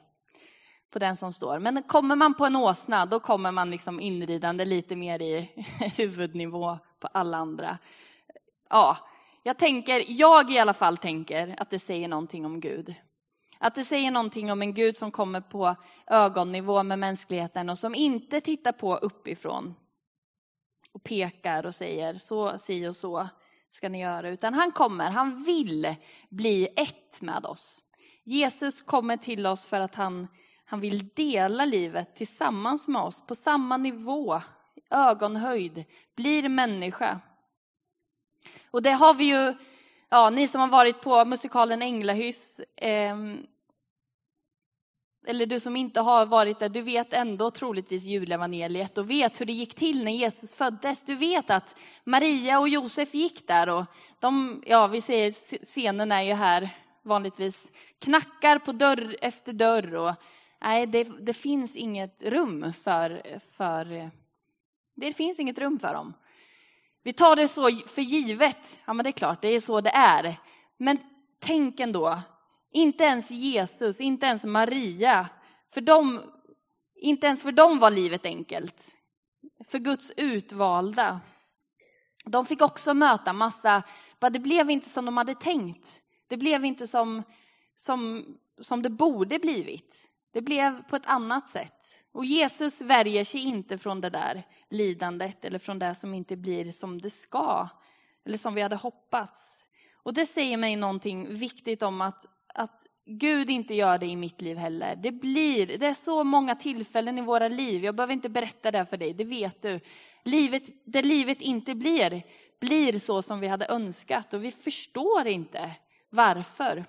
på 0.92 1.00
den 1.00 1.16
som 1.16 1.34
står. 1.34 1.60
Men 1.60 1.84
kommer 1.84 2.16
man 2.16 2.34
på 2.34 2.46
en 2.46 2.56
åsna, 2.56 3.06
då 3.06 3.20
kommer 3.20 3.52
man 3.52 3.72
liksom 3.72 4.00
inridande 4.00 4.66
lite 4.66 4.96
mer 4.96 5.22
i 5.22 5.52
huvudnivå 5.98 6.78
på 7.00 7.08
alla 7.08 7.38
andra. 7.38 7.78
Ja, 8.70 8.98
jag 9.44 9.58
tänker, 9.58 10.04
jag 10.08 10.52
i 10.52 10.60
alla 10.60 10.74
fall 10.74 10.98
tänker 10.98 11.56
att 11.58 11.70
det 11.70 11.80
säger 11.80 12.08
någonting 12.08 12.46
om 12.46 12.60
Gud. 12.60 12.96
Att 13.60 13.76
det 13.76 13.86
säger 13.86 14.12
någonting 14.12 14.52
om 14.52 14.62
en 14.62 14.74
Gud 14.74 14.96
som 14.96 15.12
kommer 15.12 15.42
på 15.42 15.76
ögonnivå 16.08 16.84
med 16.84 17.00
mänskligheten 17.00 17.70
och 17.70 17.78
som 17.78 17.96
inte 17.96 18.42
tittar 18.42 18.72
på 18.72 18.96
uppifrån 18.96 19.76
och 20.94 21.04
pekar 21.04 21.66
och 21.66 21.76
säger 21.76 22.14
så, 22.14 22.58
si 22.58 22.88
och 22.88 22.96
så 22.96 23.30
ska 23.74 23.90
ni 23.90 24.02
göra. 24.02 24.30
Utan 24.30 24.54
han 24.54 24.72
kommer, 24.72 25.12
han 25.12 25.44
vill 25.44 25.96
bli 26.30 26.68
ett 26.76 27.22
med 27.22 27.46
oss. 27.46 27.82
Jesus 28.24 28.82
kommer 28.82 29.18
till 29.18 29.46
oss 29.46 29.66
för 29.66 29.80
att 29.80 29.96
han, 29.96 30.28
han 30.66 30.80
vill 30.80 31.08
dela 31.08 31.66
livet 31.66 32.16
tillsammans 32.16 32.88
med 32.88 33.02
oss 33.02 33.22
på 33.28 33.36
samma 33.36 33.78
nivå, 33.78 34.42
ögonhöjd, 34.90 35.84
blir 36.16 36.50
människa. 36.50 37.20
Och 38.72 38.82
det 38.82 38.92
har 38.92 39.14
vi 39.14 39.24
ju, 39.24 39.54
ja, 40.10 40.30
ni 40.30 40.48
som 40.48 40.62
har 40.62 40.68
varit 40.68 41.02
på 41.02 41.26
musikalen 41.26 41.82
Änglahyss, 41.82 42.60
eh, 42.60 43.18
eller 45.26 45.46
du 45.46 45.60
som 45.60 45.76
inte 45.76 46.00
har 46.02 46.26
varit 46.26 46.60
där, 46.60 46.70
du 46.70 46.82
vet 46.82 47.14
ändå 47.14 47.52
troligtvis 47.52 48.04
julevangeliet 48.04 48.98
och 48.98 49.10
vet 49.10 49.42
hur 49.42 49.46
det 49.46 49.54
gick 49.54 49.76
till 49.76 50.04
när 50.04 50.12
Jesus 50.12 50.54
föddes. 50.54 51.04
Du 51.04 51.16
vet 51.16 51.50
att 51.50 51.76
Maria 52.04 52.60
och 52.60 52.70
Josef 52.70 53.14
gick 53.14 53.48
där 53.48 53.70
och 53.70 53.86
de, 54.20 54.64
ja 54.66 54.88
vi 54.88 55.02
ser 55.02 55.32
scenen 55.66 56.12
är 56.12 56.22
ju 56.22 56.34
här 56.34 56.70
vanligtvis, 57.04 57.68
knackar 58.00 58.60
på 58.60 58.72
dörr 58.72 59.16
efter 59.22 59.54
dörr 59.54 59.96
och 59.96 60.14
nej, 60.62 60.88
det, 60.88 61.04
det 61.04 61.34
finns 61.34 61.76
inget 61.76 62.24
rum 62.24 62.74
för, 62.84 63.40
för, 63.58 64.10
det 64.96 65.14
finns 65.14 65.40
inget 65.40 65.60
rum 65.60 65.80
för 65.80 65.94
dem. 65.94 66.14
Vi 67.04 67.14
tar 67.14 67.36
det 67.36 67.48
så 67.48 67.72
för 67.72 68.02
givet, 68.02 68.80
ja 68.86 68.94
men 68.94 69.04
det 69.04 69.10
är 69.10 69.12
klart, 69.12 69.42
det 69.42 69.48
är 69.48 69.60
så 69.60 69.82
det 69.82 69.90
är. 69.90 70.36
Men 70.78 70.98
tänk 71.40 71.80
ändå 71.80 72.22
inte 72.74 73.04
ens 73.04 73.32
Jesus, 73.32 74.02
inte 74.02 74.26
ens 74.26 74.44
Maria, 74.44 75.30
för 75.74 75.82
dem, 75.82 76.22
inte 76.96 77.28
ens 77.28 77.44
för 77.44 77.52
dem 77.52 77.80
var 77.80 77.92
livet 77.92 78.26
enkelt. 78.26 78.96
För 79.68 79.80
Guds 79.80 80.12
utvalda. 80.18 81.20
De 82.26 82.46
fick 82.46 82.62
också 82.62 82.94
möta 82.94 83.34
massa, 83.34 83.84
det 84.20 84.40
blev 84.40 84.70
inte 84.70 84.90
som 84.90 85.06
de 85.06 85.18
hade 85.18 85.36
tänkt. 85.36 86.02
Det 86.28 86.38
blev 86.38 86.66
inte 86.66 86.88
som, 86.88 87.24
som, 87.76 88.26
som 88.62 88.82
det 88.82 88.90
borde 88.90 89.40
blivit. 89.40 90.10
Det 90.34 90.42
blev 90.42 90.84
på 90.84 90.96
ett 90.96 91.06
annat 91.06 91.48
sätt. 91.48 92.04
Och 92.12 92.26
Jesus 92.26 92.82
värjer 92.82 93.26
sig 93.26 93.42
inte 93.42 93.78
från 93.78 94.02
det 94.02 94.10
där 94.10 94.44
lidandet 94.70 95.46
eller 95.46 95.60
från 95.60 95.80
det 95.80 95.96
som 95.96 96.14
inte 96.14 96.36
blir 96.36 96.72
som 96.72 97.02
det 97.02 97.10
ska. 97.10 97.68
Eller 98.26 98.38
som 98.38 98.54
vi 98.54 98.62
hade 98.62 98.76
hoppats. 98.76 99.66
Och 100.04 100.14
det 100.14 100.26
säger 100.26 100.58
mig 100.58 100.76
någonting 100.76 101.34
viktigt 101.34 101.82
om 101.82 102.02
att 102.02 102.26
att 102.54 102.86
Gud 103.06 103.50
inte 103.50 103.74
gör 103.74 103.98
det 103.98 104.06
i 104.06 104.16
mitt 104.16 104.42
liv 104.42 104.58
heller. 104.58 104.96
Det 104.96 105.12
blir, 105.12 105.78
det 105.78 105.88
är 105.88 105.94
så 105.94 106.24
många 106.24 106.56
tillfällen 106.56 107.18
i 107.18 107.22
våra 107.22 107.48
liv, 107.48 107.86
jag 107.86 107.96
behöver 107.96 108.14
inte 108.14 108.30
berätta 108.30 108.72
det 108.72 108.86
för 108.86 108.98
dig, 108.98 109.14
det 109.14 109.24
vet 109.24 109.62
du. 109.62 109.80
Livet, 110.24 110.64
det 110.86 111.02
livet 111.02 111.42
inte 111.42 111.76
blir, 111.76 112.24
blir 112.60 113.00
så 113.00 113.22
som 113.22 113.40
vi 113.40 113.48
hade 113.48 113.68
önskat 113.68 114.34
och 114.34 114.44
vi 114.44 114.52
förstår 114.52 115.28
inte 115.28 115.72
varför. 116.10 116.86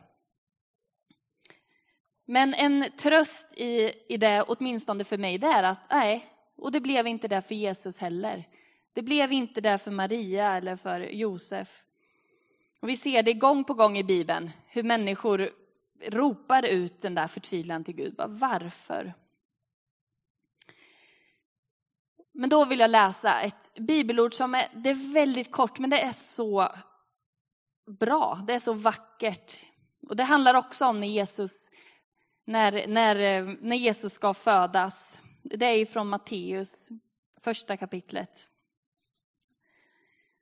Men 2.27 2.55
en 2.55 2.85
tröst 2.99 3.47
i, 3.57 3.93
i 4.09 4.17
det, 4.17 4.43
åtminstone 4.43 5.05
för 5.05 5.19
mig, 5.19 5.39
det 5.39 5.47
är 5.47 5.63
att 5.63 5.81
nej, 5.91 6.27
och 6.57 6.73
det 6.73 6.81
blev 6.81 7.07
inte 7.07 7.29
det 7.29 7.43
för 7.43 7.55
Jesus 7.55 7.99
heller. 7.99 8.49
Det 8.93 9.03
blev 9.03 9.33
inte 9.33 9.61
det 9.61 9.79
för 9.79 9.91
Maria 9.91 10.57
eller 10.57 10.77
för 10.77 11.01
Josef. 11.01 11.84
Och 12.85 12.91
vi 12.91 12.97
ser 12.97 13.23
det 13.23 13.33
gång 13.33 13.65
på 13.65 13.75
gång 13.75 13.99
i 13.99 14.05
Bibeln, 14.05 14.51
hur 14.67 14.83
människor 14.83 15.51
ropar 16.07 16.63
ut 16.63 17.03
den 17.03 17.15
där 17.15 17.27
förtvivlan 17.27 17.85
till 17.85 17.95
Gud. 17.95 18.15
Varför? 18.29 19.15
Men 22.33 22.51
då 22.51 22.65
vill 22.65 22.81
jag 22.81 22.91
läsa 22.91 23.41
ett 23.41 23.75
bibelord 23.75 24.35
som 24.35 24.55
är, 24.55 24.69
det 24.75 24.91
är 24.91 25.15
väldigt 25.15 25.53
kort, 25.53 25.79
men 25.79 25.91
det 25.91 26.01
är 26.01 26.13
så 26.13 26.69
bra. 27.87 28.43
Det 28.47 28.55
är 28.55 28.59
så 28.59 28.73
vackert. 28.73 29.67
Och 30.09 30.17
det 30.17 30.25
handlar 30.25 30.55
också 30.55 30.87
om 30.87 31.01
när 31.01 31.09
Jesus, 31.09 31.71
när, 32.45 32.87
när, 32.87 33.17
eh, 33.17 33.55
när 33.61 33.77
Jesus 33.77 34.13
ska 34.13 34.35
födas. 34.35 35.15
Det 35.43 35.67
är 35.67 35.87
från 35.87 36.09
Matteus, 36.09 36.89
första 37.41 37.77
kapitlet. 37.77 38.51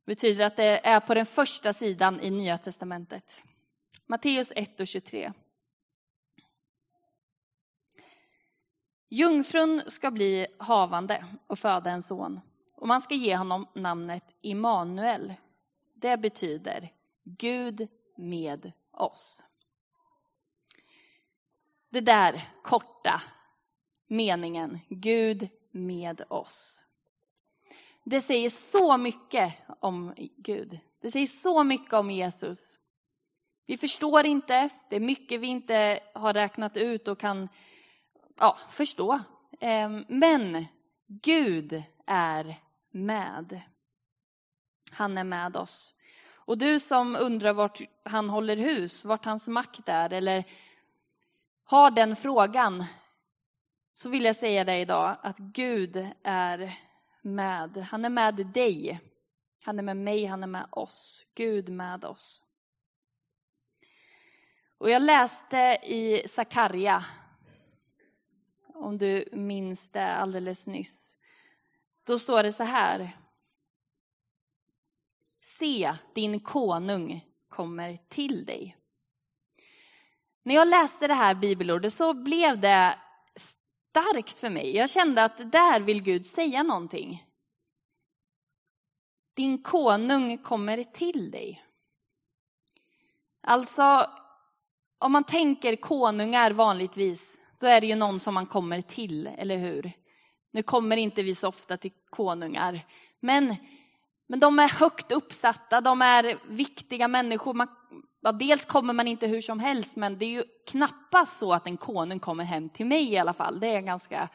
Det 0.05 0.11
betyder 0.11 0.47
att 0.47 0.57
det 0.57 0.87
är 0.87 1.01
på 1.01 1.15
den 1.15 1.27
första 1.27 1.73
sidan 1.73 2.21
i 2.21 2.31
Nya 2.31 2.59
Testamentet. 2.59 3.43
Matteus 4.07 4.53
1 4.57 4.81
och 4.81 4.87
23. 4.87 5.33
Jungfrun 9.09 9.83
ska 9.87 10.11
bli 10.11 10.47
havande 10.59 11.27
och 11.47 11.59
föda 11.59 11.91
en 11.91 12.03
son 12.03 12.41
och 12.75 12.89
man 12.89 13.03
ska 13.03 13.15
ge 13.15 13.37
honom 13.37 13.67
namnet 13.75 14.35
Immanuel. 14.41 15.35
Det 15.95 16.17
betyder 16.17 16.93
Gud 17.25 17.89
med 18.17 18.73
oss. 18.91 19.45
Det 21.89 22.01
där 22.01 22.51
korta 22.63 23.23
meningen, 24.07 24.79
Gud 24.89 25.49
med 25.71 26.23
oss. 26.29 26.85
Det 28.05 28.21
säger 28.21 28.51
så 28.51 28.97
mycket 28.97 29.55
om 29.81 30.15
Gud. 30.37 30.79
Det 31.01 31.11
säger 31.11 31.27
så 31.27 31.65
mycket 31.65 31.93
om 31.93 32.11
Jesus. 32.11 32.79
Vi 33.67 33.77
förstår 33.77 34.27
inte, 34.27 34.69
det 34.91 34.97
är 34.97 35.01
mycket 35.01 35.41
vi 35.41 35.47
inte 35.47 36.01
har 36.15 36.35
räknat 36.35 36.77
ut 36.77 37.09
och 37.09 37.19
kan 37.19 37.49
ja, 38.39 38.59
förstå. 38.71 39.21
Ehm, 39.61 40.05
men 40.09 40.67
Gud 41.07 41.83
är 42.07 42.57
med. 42.91 43.61
Han 44.91 45.19
är 45.19 45.25
med 45.25 45.57
oss. 45.57 45.95
Och 46.45 46.59
du 46.59 46.81
som 46.81 47.17
undrar 47.17 47.53
vart 47.53 47.81
han 48.05 48.31
håller 48.31 48.57
hus, 48.57 49.05
vart 49.05 49.25
hans 49.25 49.49
makt 49.49 49.89
är, 49.89 50.13
eller 50.13 50.45
har 51.65 51.91
den 51.91 52.17
frågan, 52.17 52.85
så 53.95 54.09
vill 54.09 54.25
jag 54.25 54.37
säga 54.37 54.65
dig 54.65 54.81
idag 54.81 55.17
att 55.23 55.39
Gud 55.39 56.09
är 56.23 56.73
med. 57.23 57.77
Han 57.77 58.05
är 58.05 58.11
med 58.11 58.47
dig. 58.47 59.01
Han 59.65 59.79
är 59.79 59.83
med 59.83 59.97
mig, 59.97 60.25
han 60.25 60.43
är 60.43 60.47
med 60.47 60.67
oss. 60.71 61.27
Gud 61.35 61.69
med 61.69 62.05
oss. 62.05 62.45
Och 64.79 64.91
jag 64.91 65.03
läste 65.03 65.79
i 65.83 66.29
Sakarja, 66.29 67.05
om 68.75 68.99
du 68.99 69.29
minns 69.33 69.89
det 69.89 70.15
alldeles 70.15 70.67
nyss. 70.67 71.17
Då 72.05 72.19
står 72.19 72.43
det 72.43 72.53
så 72.53 72.63
här. 72.63 73.17
Se, 75.43 75.95
din 76.15 76.41
konung 76.41 77.27
kommer 77.49 77.97
till 77.97 78.45
dig. 78.45 78.77
När 80.43 80.55
jag 80.55 80.69
läste 80.69 81.07
det 81.07 81.15
här 81.15 81.35
bibelordet 81.35 81.93
så 81.93 82.15
blev 82.15 82.61
det 82.61 82.99
starkt 83.93 84.39
för 84.39 84.51
mig. 84.51 84.77
Jag 84.77 84.91
kände 84.91 85.25
att 85.25 85.53
där 85.53 85.81
vill 85.81 86.03
Gud 86.03 86.27
säga 86.27 86.63
någonting. 86.63 87.25
Din 89.35 89.63
konung 89.63 90.39
kommer 90.39 90.83
till 90.83 91.31
dig. 91.31 91.65
Alltså, 93.43 94.11
om 94.99 95.13
man 95.13 95.25
tänker 95.25 95.77
konungar 95.77 96.51
vanligtvis, 96.51 97.37
då 97.61 97.67
är 97.67 97.81
det 97.81 97.87
ju 97.87 97.95
någon 97.95 98.21
som 98.21 98.35
man 98.35 98.47
kommer 98.47 98.83
till, 98.83 99.27
eller 99.27 99.57
hur? 99.57 99.93
Nu 100.51 100.63
kommer 100.63 100.97
inte 100.97 101.23
vi 101.23 101.35
så 101.35 101.49
ofta 101.49 101.77
till 101.77 101.93
konungar, 102.11 102.87
men, 103.21 103.57
men 104.27 104.41
de 104.41 104.59
är 104.59 104.69
högt 104.69 105.13
uppsatta, 105.13 105.81
de 105.81 106.03
är 106.03 106.39
viktiga 106.49 107.09
människor. 107.09 107.55
Man, 107.55 107.69
ja, 108.23 108.33
dels 108.33 108.65
kommer 108.65 108.93
man 108.93 109.09
inte 109.09 109.27
hur 109.27 109.41
som 109.41 109.61
helst, 109.61 109.97
men 109.97 110.19
det 110.19 110.25
är 110.25 110.31
ju 110.31 110.45
knappast 110.67 111.39
så 111.39 111.53
att 111.53 111.67
en 111.67 111.77
konung 111.77 112.21
kommer 112.21 112.45
hem 112.45 112.69
till 112.69 112.87
mig 112.87 113.13
i 113.13 113.19
alla 113.19 113.35
fall. 113.35 113.61
Det 113.61 113.67
är 113.67 113.81
ganska, 113.81 114.29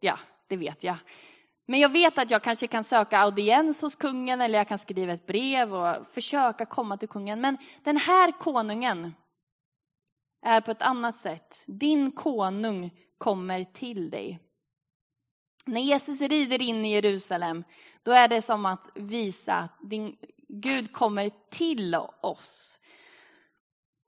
ja, 0.00 0.18
det 0.48 0.56
vet 0.56 0.82
jag. 0.82 0.96
Men 1.66 1.80
jag 1.80 1.88
vet 1.88 2.18
att 2.18 2.30
jag 2.30 2.42
kanske 2.42 2.66
kan 2.66 2.84
söka 2.84 3.18
audiens 3.18 3.80
hos 3.80 3.94
kungen 3.94 4.40
eller 4.40 4.58
jag 4.58 4.68
kan 4.68 4.78
skriva 4.78 5.12
ett 5.12 5.26
brev 5.26 5.74
och 5.74 6.06
försöka 6.12 6.66
komma 6.66 6.96
till 6.96 7.08
kungen. 7.08 7.40
Men 7.40 7.58
den 7.84 7.96
här 7.96 8.32
konungen 8.32 9.14
är 10.42 10.60
på 10.60 10.70
ett 10.70 10.82
annat 10.82 11.16
sätt. 11.16 11.62
Din 11.66 12.12
konung 12.12 12.90
kommer 13.18 13.64
till 13.64 14.10
dig. 14.10 14.38
När 15.64 15.80
Jesus 15.80 16.20
rider 16.20 16.62
in 16.62 16.84
i 16.84 16.92
Jerusalem, 16.92 17.64
då 18.02 18.12
är 18.12 18.28
det 18.28 18.42
som 18.42 18.66
att 18.66 18.90
visa 18.94 19.54
att 19.54 19.78
din 19.82 20.16
Gud 20.48 20.92
kommer 20.92 21.30
till 21.50 21.94
oss. 22.20 22.77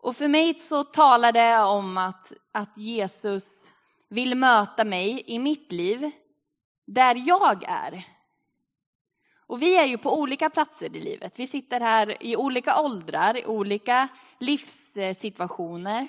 Och 0.02 0.16
för 0.16 0.28
mig 0.28 0.58
så 0.58 0.84
talar 0.84 1.32
det 1.32 1.58
om 1.58 1.98
att, 1.98 2.32
att 2.52 2.76
Jesus 2.76 3.66
vill 4.08 4.34
möta 4.34 4.84
mig 4.84 5.22
i 5.26 5.38
mitt 5.38 5.72
liv, 5.72 6.10
där 6.84 7.22
jag 7.26 7.64
är. 7.68 8.04
Och 9.46 9.62
vi 9.62 9.76
är 9.76 9.86
ju 9.86 9.98
på 9.98 10.20
olika 10.20 10.50
platser 10.50 10.96
i 10.96 11.00
livet. 11.00 11.38
Vi 11.38 11.46
sitter 11.46 11.80
här 11.80 12.22
i 12.22 12.36
olika 12.36 12.80
åldrar, 12.80 13.36
i 13.36 13.46
olika 13.46 14.08
livssituationer. 14.38 16.08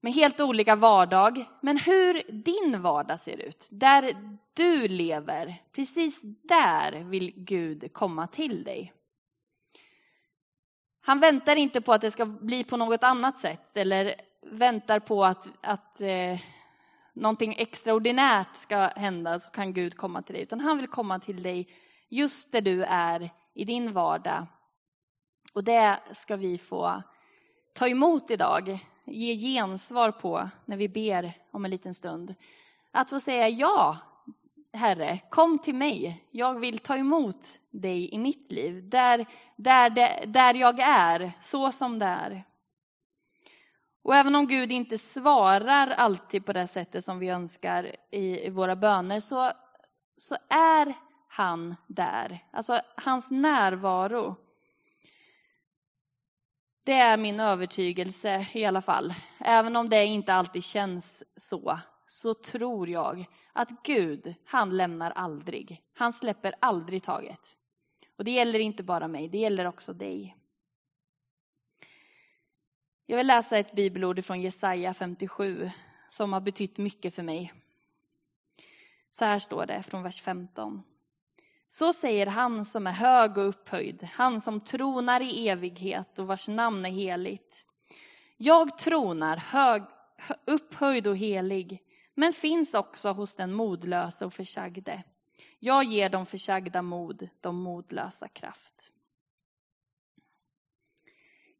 Med 0.00 0.12
helt 0.12 0.40
olika 0.40 0.76
vardag. 0.76 1.44
Men 1.60 1.76
hur 1.78 2.22
din 2.32 2.82
vardag 2.82 3.20
ser 3.20 3.36
ut, 3.36 3.68
där 3.70 4.14
du 4.54 4.88
lever, 4.88 5.62
precis 5.72 6.20
där 6.42 6.92
vill 6.92 7.32
Gud 7.36 7.92
komma 7.92 8.26
till 8.26 8.64
dig. 8.64 8.92
Han 11.08 11.20
väntar 11.20 11.56
inte 11.56 11.80
på 11.80 11.92
att 11.92 12.00
det 12.00 12.10
ska 12.10 12.26
bli 12.26 12.64
på 12.64 12.76
något 12.76 13.04
annat 13.04 13.36
sätt 13.36 13.76
eller 13.76 14.14
väntar 14.42 15.00
på 15.00 15.24
att, 15.24 15.48
att 15.60 16.00
eh, 16.00 16.40
någonting 17.12 17.54
extraordinärt 17.58 18.56
ska 18.56 18.76
hända 18.76 19.40
så 19.40 19.50
kan 19.50 19.72
Gud 19.72 19.96
komma 19.96 20.22
till 20.22 20.34
dig. 20.34 20.42
Utan 20.42 20.60
han 20.60 20.76
vill 20.76 20.86
komma 20.86 21.18
till 21.18 21.42
dig 21.42 21.68
just 22.08 22.52
där 22.52 22.60
du 22.60 22.84
är 22.84 23.30
i 23.54 23.64
din 23.64 23.92
vardag. 23.92 24.46
Och 25.52 25.64
det 25.64 25.98
ska 26.12 26.36
vi 26.36 26.58
få 26.58 27.02
ta 27.74 27.88
emot 27.88 28.30
idag, 28.30 28.78
ge 29.04 29.36
gensvar 29.36 30.10
på 30.10 30.48
när 30.64 30.76
vi 30.76 30.88
ber 30.88 31.32
om 31.50 31.64
en 31.64 31.70
liten 31.70 31.94
stund. 31.94 32.34
Att 32.90 33.10
få 33.10 33.20
säga 33.20 33.48
ja, 33.48 33.96
Herre, 34.72 35.18
kom 35.30 35.58
till 35.58 35.74
mig. 35.74 36.24
Jag 36.30 36.60
vill 36.60 36.78
ta 36.78 36.96
emot 36.96 37.60
dig 37.70 38.14
i 38.14 38.18
mitt 38.18 38.52
liv, 38.52 38.88
där, 38.88 39.26
där, 39.56 40.26
där 40.26 40.54
jag 40.54 40.78
är, 40.80 41.32
så 41.40 41.72
som 41.72 41.98
det 41.98 42.06
är. 42.06 42.44
Och 44.02 44.14
även 44.14 44.34
om 44.34 44.46
Gud 44.46 44.72
inte 44.72 44.98
svarar 44.98 45.90
alltid 45.90 46.46
på 46.46 46.52
det 46.52 46.66
sättet 46.66 47.04
som 47.04 47.18
vi 47.18 47.28
önskar 47.28 47.96
i, 48.10 48.46
i 48.46 48.50
våra 48.50 48.76
böner, 48.76 49.20
så, 49.20 49.50
så 50.16 50.36
är 50.48 50.94
han 51.28 51.76
där. 51.86 52.44
Alltså 52.52 52.80
hans 52.96 53.30
närvaro. 53.30 54.36
Det 56.84 56.92
är 56.92 57.16
min 57.16 57.40
övertygelse 57.40 58.46
i 58.52 58.64
alla 58.64 58.82
fall. 58.82 59.14
Även 59.38 59.76
om 59.76 59.88
det 59.88 60.04
inte 60.04 60.34
alltid 60.34 60.64
känns 60.64 61.22
så, 61.36 61.78
så 62.10 62.34
tror 62.34 62.88
jag 62.88 63.26
att 63.52 63.82
Gud, 63.82 64.34
han 64.44 64.76
lämnar 64.76 65.10
aldrig. 65.10 65.82
Han 65.94 66.12
släpper 66.12 66.54
aldrig 66.60 67.02
taget. 67.02 67.56
Och 68.16 68.24
det 68.24 68.30
gäller 68.30 68.58
inte 68.58 68.82
bara 68.82 69.08
mig, 69.08 69.28
det 69.28 69.38
gäller 69.38 69.64
också 69.64 69.92
dig. 69.92 70.36
Jag 73.06 73.16
vill 73.16 73.26
läsa 73.26 73.58
ett 73.58 73.72
bibelord 73.72 74.24
från 74.24 74.40
Jesaja 74.40 74.94
57 74.94 75.70
som 76.08 76.32
har 76.32 76.40
betytt 76.40 76.78
mycket 76.78 77.14
för 77.14 77.22
mig. 77.22 77.52
Så 79.10 79.24
här 79.24 79.38
står 79.38 79.66
det 79.66 79.82
från 79.82 80.02
vers 80.02 80.20
15. 80.20 80.82
Så 81.68 81.92
säger 81.92 82.26
han 82.26 82.64
som 82.64 82.86
är 82.86 82.92
hög 82.92 83.38
och 83.38 83.48
upphöjd, 83.48 84.08
han 84.12 84.40
som 84.40 84.60
tronar 84.60 85.20
i 85.20 85.48
evighet 85.48 86.18
och 86.18 86.26
vars 86.26 86.48
namn 86.48 86.84
är 86.84 86.90
heligt. 86.90 87.66
Jag 88.36 88.78
tronar 88.78 89.36
hög, 89.36 89.82
upphöjd 90.44 91.06
och 91.06 91.16
helig, 91.16 91.82
men 92.18 92.32
finns 92.32 92.74
också 92.74 93.12
hos 93.12 93.34
den 93.34 93.52
modlösa 93.52 94.26
och 94.26 94.34
försagde. 94.34 95.02
Jag 95.58 95.84
ger 95.84 96.08
de 96.08 96.26
försagda 96.26 96.82
mod, 96.82 97.28
de 97.40 97.56
modlösa 97.62 98.28
kraft. 98.28 98.92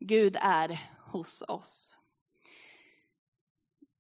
Gud 0.01 0.37
är 0.40 0.90
hos 1.01 1.42
oss. 1.49 1.99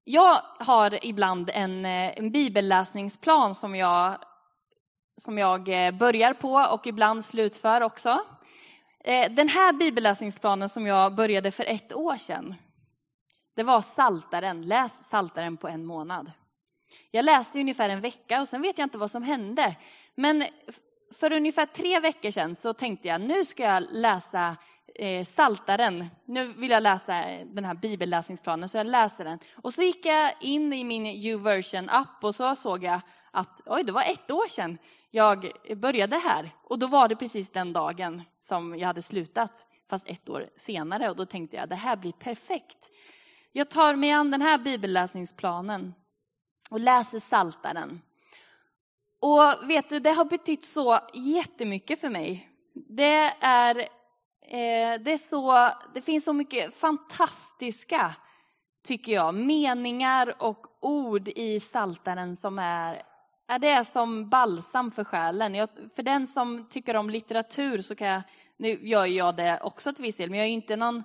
Jag 0.04 0.42
har 0.58 1.04
ibland 1.06 1.50
en, 1.54 1.84
eh, 1.84 2.18
en 2.18 2.30
bibelläsningsplan 2.30 3.54
som 3.54 3.76
jag, 3.76 4.18
som 5.16 5.38
jag 5.38 5.86
eh, 5.86 5.94
börjar 5.94 6.34
på 6.34 6.54
och 6.54 6.86
ibland 6.86 7.24
slutför 7.24 7.80
också. 7.80 8.18
Eh, 9.04 9.32
den 9.32 9.48
här 9.48 9.72
bibelläsningsplanen 9.72 10.68
som 10.68 10.86
jag 10.86 11.14
började 11.14 11.50
för 11.50 11.64
ett 11.64 11.92
år 11.92 12.16
sedan, 12.16 12.54
det 13.54 13.62
var 13.62 13.80
Saltaren. 13.80 14.62
Läs 14.62 15.08
Saltaren 15.08 15.56
på 15.56 15.68
en 15.68 15.84
månad. 15.84 16.32
Jag 17.10 17.24
läste 17.24 17.60
ungefär 17.60 17.88
en 17.88 18.00
vecka 18.00 18.40
och 18.40 18.48
sen 18.48 18.62
vet 18.62 18.78
jag 18.78 18.86
inte 18.86 18.98
vad 18.98 19.10
som 19.10 19.22
hände. 19.22 19.76
Men 20.14 20.44
för 21.18 21.32
ungefär 21.32 21.66
tre 21.66 22.00
veckor 22.00 22.30
sedan 22.30 22.54
så 22.54 22.72
tänkte 22.72 23.08
jag 23.08 23.20
nu 23.20 23.44
ska 23.44 23.62
jag 23.62 23.84
läsa 23.90 24.56
eh, 24.94 25.24
Saltaren. 25.24 26.06
Nu 26.24 26.46
vill 26.46 26.70
jag 26.70 26.82
läsa 26.82 27.22
eh, 27.22 27.46
den 27.46 27.64
här 27.64 27.74
bibelläsningsplanen, 27.74 28.68
så 28.68 28.76
jag 28.76 28.86
läser 28.86 29.24
den. 29.24 29.38
Och 29.54 29.74
så 29.74 29.82
gick 29.82 30.06
jag 30.06 30.32
in 30.40 30.72
i 30.72 30.84
min 30.84 31.06
YouVersion-app 31.06 32.24
och 32.24 32.34
så 32.34 32.56
såg 32.56 32.84
jag 32.84 33.00
att 33.30 33.60
oj, 33.66 33.84
det 33.84 33.92
var 33.92 34.02
ett 34.02 34.30
år 34.30 34.48
sedan 34.48 34.78
jag 35.10 35.52
började 35.76 36.16
här. 36.16 36.50
Och 36.64 36.78
då 36.78 36.86
var 36.86 37.08
det 37.08 37.16
precis 37.16 37.50
den 37.50 37.72
dagen 37.72 38.22
som 38.40 38.78
jag 38.78 38.86
hade 38.86 39.02
slutat, 39.02 39.66
fast 39.90 40.08
ett 40.08 40.28
år 40.28 40.46
senare. 40.56 41.10
Och 41.10 41.16
då 41.16 41.26
tänkte 41.26 41.56
jag, 41.56 41.68
det 41.68 41.74
här 41.74 41.96
blir 41.96 42.12
perfekt. 42.12 42.90
Jag 43.52 43.70
tar 43.70 43.94
mig 43.94 44.10
an 44.10 44.30
den 44.30 44.42
här 44.42 44.58
bibelläsningsplanen 44.58 45.94
och 46.68 46.80
läser 46.80 47.20
Saltaren. 47.20 48.00
Och 49.20 49.70
vet 49.70 49.88
du, 49.88 49.98
det 49.98 50.10
har 50.10 50.24
betytt 50.24 50.64
så 50.64 50.98
jättemycket 51.14 52.00
för 52.00 52.08
mig. 52.08 52.50
Det 52.74 53.34
är 53.40 53.88
Eh, 54.50 55.00
det, 55.00 55.12
är 55.12 55.28
så, 55.28 55.70
det 55.94 56.02
finns 56.02 56.24
så 56.24 56.32
mycket 56.32 56.74
fantastiska, 56.74 58.14
tycker 58.84 59.12
jag, 59.12 59.34
meningar 59.34 60.34
och 60.38 60.66
ord 60.80 61.28
i 61.28 61.60
Saltaren 61.60 62.36
som 62.36 62.58
är, 62.58 63.02
är 63.48 63.58
det 63.58 63.84
som 63.84 64.28
balsam 64.28 64.90
för 64.90 65.04
själen. 65.04 65.54
Jag, 65.54 65.68
för 65.96 66.02
den 66.02 66.26
som 66.26 66.68
tycker 66.70 66.96
om 66.96 67.10
litteratur 67.10 67.80
så 67.80 67.94
kan 67.94 68.08
jag, 68.08 68.22
nu 68.56 68.78
gör 68.82 69.06
jag 69.06 69.36
det 69.36 69.60
också 69.62 69.92
till 69.92 70.02
viss 70.02 70.16
del, 70.16 70.30
men 70.30 70.38
jag 70.38 70.48
är 70.48 70.52
inte 70.52 70.76
någon 70.76 71.02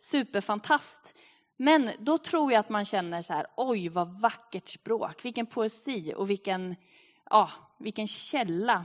superfantast. 0.00 1.14
Men 1.62 1.90
då 1.98 2.18
tror 2.18 2.52
jag 2.52 2.60
att 2.60 2.68
man 2.68 2.84
känner 2.84 3.22
så 3.22 3.32
här, 3.32 3.46
oj 3.56 3.88
vad 3.88 4.20
vackert 4.20 4.68
språk, 4.68 5.24
vilken 5.24 5.46
poesi 5.46 6.14
och 6.16 6.30
vilken, 6.30 6.76
ja, 7.30 7.50
vilken 7.78 8.06
källa 8.06 8.84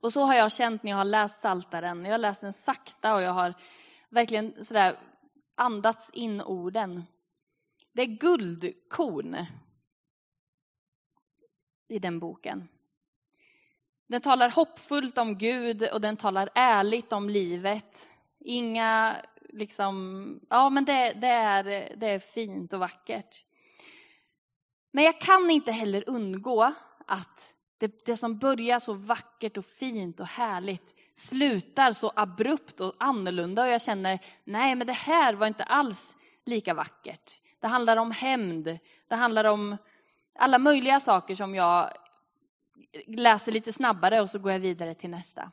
och 0.00 0.12
så 0.12 0.20
har 0.20 0.34
jag 0.34 0.52
känt 0.52 0.82
när 0.82 0.90
jag 0.90 0.98
har 0.98 1.04
läst 1.04 1.40
Saltaren. 1.40 2.04
Jag 2.04 2.12
har 2.12 2.18
läst 2.18 2.40
den 2.40 2.52
sakta 2.52 3.14
och 3.14 3.22
jag 3.22 3.30
har 3.30 3.54
verkligen 4.08 4.64
sådär 4.64 4.98
andats 5.54 6.10
in 6.12 6.42
orden. 6.42 7.04
Det 7.92 8.02
är 8.02 8.06
guldkorn 8.06 9.46
i 11.88 11.98
den 11.98 12.18
boken. 12.18 12.68
Den 14.06 14.20
talar 14.20 14.50
hoppfullt 14.50 15.18
om 15.18 15.38
Gud 15.38 15.88
och 15.92 16.00
den 16.00 16.16
talar 16.16 16.50
ärligt 16.54 17.12
om 17.12 17.30
livet. 17.30 18.08
Inga, 18.38 19.16
liksom, 19.52 20.40
ja 20.50 20.70
men 20.70 20.84
det, 20.84 21.12
det, 21.12 21.26
är, 21.26 21.94
det 21.96 22.06
är 22.06 22.18
fint 22.18 22.72
och 22.72 22.80
vackert. 22.80 23.44
Men 24.92 25.04
jag 25.04 25.20
kan 25.20 25.50
inte 25.50 25.72
heller 25.72 26.04
undgå 26.06 26.72
att 27.06 27.54
det, 27.78 28.04
det 28.04 28.16
som 28.16 28.38
börjar 28.38 28.78
så 28.78 28.92
vackert 28.92 29.56
och 29.56 29.64
fint 29.64 30.20
och 30.20 30.26
härligt 30.26 30.94
slutar 31.14 31.92
så 31.92 32.12
abrupt 32.16 32.80
och 32.80 32.94
annorlunda 32.98 33.62
och 33.62 33.68
jag 33.68 33.82
känner, 33.82 34.18
nej 34.44 34.74
men 34.74 34.86
det 34.86 34.92
här 34.92 35.34
var 35.34 35.46
inte 35.46 35.64
alls 35.64 36.12
lika 36.46 36.74
vackert. 36.74 37.40
Det 37.60 37.66
handlar 37.66 37.96
om 37.96 38.10
hämnd, 38.10 38.78
det 39.08 39.14
handlar 39.14 39.44
om 39.44 39.76
alla 40.38 40.58
möjliga 40.58 41.00
saker 41.00 41.34
som 41.34 41.54
jag 41.54 41.90
läser 43.06 43.52
lite 43.52 43.72
snabbare 43.72 44.20
och 44.20 44.30
så 44.30 44.38
går 44.38 44.52
jag 44.52 44.60
vidare 44.60 44.94
till 44.94 45.10
nästa. 45.10 45.52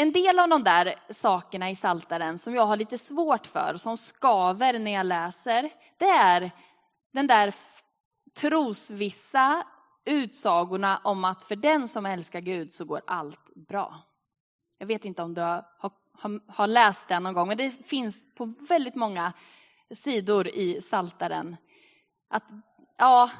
En 0.00 0.12
del 0.12 0.38
av 0.38 0.48
de 0.48 0.62
där 0.62 0.94
sakerna 1.10 1.70
i 1.70 1.76
Saltaren 1.76 2.38
som 2.38 2.54
jag 2.54 2.66
har 2.66 2.76
lite 2.76 2.98
svårt 2.98 3.46
för, 3.46 3.76
som 3.76 3.96
skaver 3.96 4.78
när 4.78 4.90
jag 4.90 5.06
läser, 5.06 5.70
det 5.98 6.08
är 6.08 6.50
den 7.12 7.26
där 7.26 7.54
trosvissa 8.40 9.66
utsagorna 10.04 11.00
om 11.04 11.24
att 11.24 11.42
för 11.42 11.56
den 11.56 11.88
som 11.88 12.06
älskar 12.06 12.40
Gud 12.40 12.72
så 12.72 12.84
går 12.84 13.00
allt 13.06 13.54
bra. 13.54 14.00
Jag 14.78 14.86
vet 14.86 15.04
inte 15.04 15.22
om 15.22 15.34
du 15.34 15.40
har, 15.40 15.64
har, 15.78 16.52
har 16.52 16.66
läst 16.66 17.08
den 17.08 17.22
någon 17.22 17.34
gång, 17.34 17.48
men 17.48 17.56
det 17.56 17.70
finns 17.70 18.34
på 18.34 18.54
väldigt 18.68 18.94
många 18.94 19.32
sidor 19.94 20.48
i 20.48 20.80
Saltaren. 20.80 21.56
Att, 22.30 22.44
ja, 22.98 23.30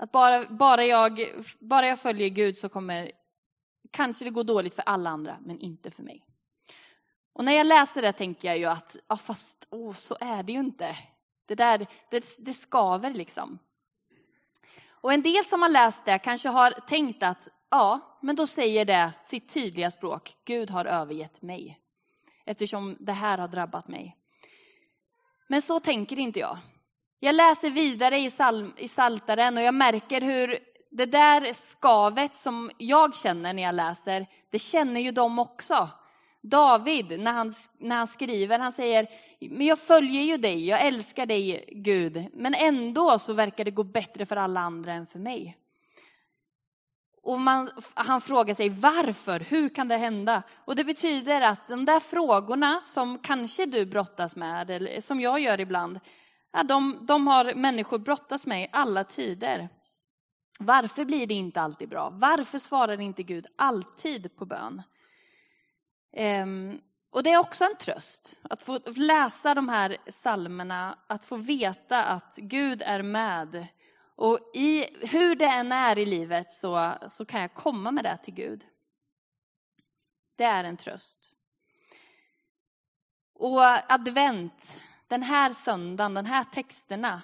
att 0.00 0.12
bara, 0.12 0.44
bara, 0.48 0.84
jag, 0.84 1.26
bara 1.58 1.86
jag 1.86 2.00
följer 2.00 2.28
Gud 2.28 2.56
så 2.56 2.68
kommer 2.68 3.12
kanske 3.90 4.24
det 4.24 4.30
går 4.30 4.44
dåligt 4.44 4.74
för 4.74 4.82
alla 4.86 5.10
andra, 5.10 5.36
men 5.40 5.58
inte 5.58 5.90
för 5.90 6.02
mig. 6.02 6.24
Och 7.32 7.44
när 7.44 7.52
jag 7.52 7.66
läser 7.66 8.02
det 8.02 8.12
tänker 8.12 8.48
jag 8.48 8.58
ju 8.58 8.64
att, 8.64 8.96
ja 9.08 9.16
fast 9.16 9.66
oh, 9.70 9.94
så 9.94 10.16
är 10.20 10.42
det 10.42 10.52
ju 10.52 10.58
inte. 10.58 10.96
Det 11.46 11.54
där, 11.54 11.86
det, 12.10 12.34
det 12.38 12.52
skaver 12.52 13.10
liksom. 13.10 13.58
Och 14.88 15.12
en 15.12 15.22
del 15.22 15.44
som 15.44 15.62
har 15.62 15.68
läst 15.68 16.04
det 16.04 16.18
kanske 16.18 16.48
har 16.48 16.70
tänkt 16.70 17.22
att, 17.22 17.48
ja, 17.70 18.18
men 18.22 18.36
då 18.36 18.46
säger 18.46 18.84
det 18.84 19.12
sitt 19.20 19.48
tydliga 19.48 19.90
språk, 19.90 20.36
Gud 20.44 20.70
har 20.70 20.84
övergett 20.84 21.42
mig. 21.42 21.80
Eftersom 22.44 22.96
det 23.00 23.12
här 23.12 23.38
har 23.38 23.48
drabbat 23.48 23.88
mig. 23.88 24.16
Men 25.48 25.62
så 25.62 25.80
tänker 25.80 26.18
inte 26.18 26.38
jag. 26.38 26.58
Jag 27.18 27.34
läser 27.34 27.70
vidare 27.70 28.18
i, 28.18 28.30
psalm, 28.30 28.72
i 28.76 28.88
Saltaren 28.88 29.56
och 29.56 29.62
jag 29.62 29.74
märker 29.74 30.20
hur 30.20 30.58
det 30.90 31.06
där 31.06 31.52
skavet 31.52 32.36
som 32.36 32.70
jag 32.78 33.14
känner 33.14 33.52
när 33.52 33.62
jag 33.62 33.74
läser, 33.74 34.26
det 34.50 34.58
känner 34.58 35.00
ju 35.00 35.10
de 35.10 35.38
också. 35.38 35.88
David, 36.42 37.20
när 37.20 37.32
han, 37.32 37.54
när 37.78 37.96
han 37.96 38.06
skriver, 38.06 38.58
han 38.58 38.72
säger, 38.72 39.06
men 39.40 39.66
jag 39.66 39.78
följer 39.78 40.22
ju 40.22 40.36
dig, 40.36 40.66
jag 40.68 40.86
älskar 40.86 41.26
dig 41.26 41.64
Gud, 41.72 42.26
men 42.32 42.54
ändå 42.54 43.18
så 43.18 43.32
verkar 43.32 43.64
det 43.64 43.70
gå 43.70 43.82
bättre 43.82 44.26
för 44.26 44.36
alla 44.36 44.60
andra 44.60 44.92
än 44.92 45.06
för 45.06 45.18
mig. 45.18 45.56
Och 47.22 47.40
man, 47.40 47.70
han 47.94 48.20
frågar 48.20 48.54
sig 48.54 48.68
varför, 48.68 49.40
hur 49.40 49.68
kan 49.68 49.88
det 49.88 49.96
hända? 49.96 50.42
Och 50.64 50.76
det 50.76 50.84
betyder 50.84 51.40
att 51.40 51.68
de 51.68 51.84
där 51.84 52.00
frågorna 52.00 52.80
som 52.82 53.18
kanske 53.18 53.66
du 53.66 53.86
brottas 53.86 54.36
med, 54.36 54.70
eller 54.70 55.00
som 55.00 55.20
jag 55.20 55.40
gör 55.40 55.60
ibland, 55.60 56.00
ja, 56.52 56.62
de, 56.62 56.98
de 57.06 57.26
har 57.26 57.54
människor 57.54 57.98
brottats 57.98 58.46
med 58.46 58.62
i 58.62 58.68
alla 58.72 59.04
tider. 59.04 59.68
Varför 60.58 61.04
blir 61.04 61.26
det 61.26 61.34
inte 61.34 61.60
alltid 61.60 61.88
bra? 61.88 62.10
Varför 62.10 62.58
svarar 62.58 63.00
inte 63.00 63.22
Gud 63.22 63.46
alltid 63.56 64.36
på 64.36 64.44
bön? 64.44 64.82
Ehm, 66.12 66.80
och 67.10 67.22
det 67.22 67.30
är 67.30 67.38
också 67.38 67.64
en 67.64 67.76
tröst 67.76 68.34
att 68.42 68.62
få 68.62 68.80
läsa 68.96 69.54
de 69.54 69.68
här 69.68 69.96
salmerna, 70.08 70.98
att 71.06 71.24
få 71.24 71.36
veta 71.36 72.04
att 72.04 72.36
Gud 72.36 72.82
är 72.82 73.02
med. 73.02 73.66
Och 74.16 74.50
i, 74.54 74.86
hur 75.06 75.34
det 75.34 75.44
än 75.44 75.72
är 75.72 75.98
i 75.98 76.06
livet 76.06 76.52
så, 76.52 76.92
så 77.08 77.24
kan 77.24 77.40
jag 77.40 77.54
komma 77.54 77.90
med 77.90 78.04
det 78.04 78.18
till 78.24 78.34
Gud. 78.34 78.64
Det 80.36 80.44
är 80.44 80.64
en 80.64 80.76
tröst. 80.76 81.32
Och 83.34 83.92
advent, 83.92 84.76
den 85.08 85.22
här 85.22 85.52
söndagen, 85.52 86.14
de 86.14 86.26
här 86.26 86.44
texterna, 86.44 87.22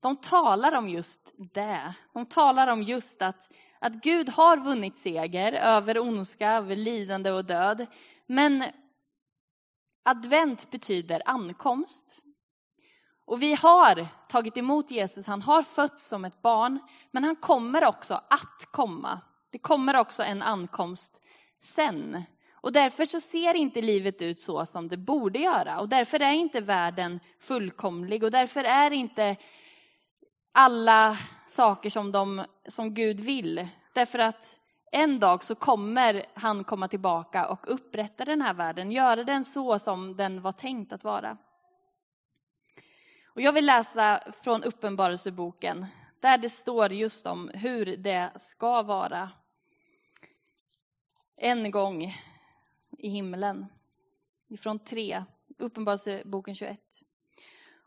de 0.00 0.16
talar 0.16 0.72
om 0.72 0.88
just 0.88 1.34
det. 1.54 1.94
De 2.14 2.26
talar 2.26 2.68
om 2.68 2.82
just 2.82 3.22
att, 3.22 3.52
att 3.78 3.94
Gud 3.94 4.28
har 4.28 4.56
vunnit 4.56 4.96
seger 4.96 5.52
över 5.52 5.98
ondska, 5.98 6.52
över 6.52 6.76
lidande 6.76 7.30
och 7.30 7.44
död. 7.44 7.86
Men 8.26 8.64
advent 10.02 10.70
betyder 10.70 11.22
ankomst. 11.24 12.24
Och 13.26 13.42
vi 13.42 13.54
har 13.54 14.06
tagit 14.28 14.56
emot 14.56 14.90
Jesus, 14.90 15.26
han 15.26 15.42
har 15.42 15.62
fötts 15.62 16.08
som 16.08 16.24
ett 16.24 16.42
barn, 16.42 16.78
men 17.10 17.24
han 17.24 17.36
kommer 17.36 17.84
också 17.84 18.14
att 18.14 18.66
komma. 18.70 19.20
Det 19.50 19.58
kommer 19.58 19.96
också 19.96 20.22
en 20.22 20.42
ankomst 20.42 21.22
sen. 21.62 22.22
Och 22.60 22.72
därför 22.72 23.04
så 23.04 23.20
ser 23.20 23.54
inte 23.54 23.82
livet 23.82 24.22
ut 24.22 24.40
så 24.40 24.66
som 24.66 24.88
det 24.88 24.96
borde 24.96 25.38
göra. 25.38 25.80
Och 25.80 25.88
därför 25.88 26.22
är 26.22 26.32
inte 26.32 26.60
världen 26.60 27.20
fullkomlig 27.40 28.22
och 28.24 28.30
därför 28.30 28.64
är 28.64 28.90
inte 28.90 29.36
alla 30.52 31.18
saker 31.46 31.90
som, 31.90 32.12
de, 32.12 32.44
som 32.68 32.94
Gud 32.94 33.20
vill. 33.20 33.68
Därför 33.92 34.18
att 34.18 34.58
en 34.92 35.20
dag 35.20 35.42
så 35.42 35.54
kommer 35.54 36.26
han 36.34 36.64
komma 36.64 36.88
tillbaka 36.88 37.48
och 37.48 37.72
upprätta 37.74 38.24
den 38.24 38.42
här 38.42 38.54
världen, 38.54 38.92
göra 38.92 39.24
den 39.24 39.44
så 39.44 39.78
som 39.78 40.16
den 40.16 40.42
var 40.42 40.52
tänkt 40.52 40.92
att 40.92 41.04
vara. 41.04 41.36
Och 43.26 43.40
jag 43.40 43.52
vill 43.52 43.66
läsa 43.66 44.32
från 44.42 44.62
Uppenbarelseboken, 44.62 45.86
där 46.20 46.38
det 46.38 46.48
står 46.48 46.92
just 46.92 47.26
om 47.26 47.50
hur 47.54 47.96
det 47.96 48.30
ska 48.40 48.82
vara 48.82 49.30
en 51.36 51.70
gång 51.70 52.14
i 52.98 53.08
himlen. 53.08 53.66
Ifrån 54.48 54.78
3, 54.78 55.24
Uppenbarelseboken 55.58 56.54
21. 56.54 56.80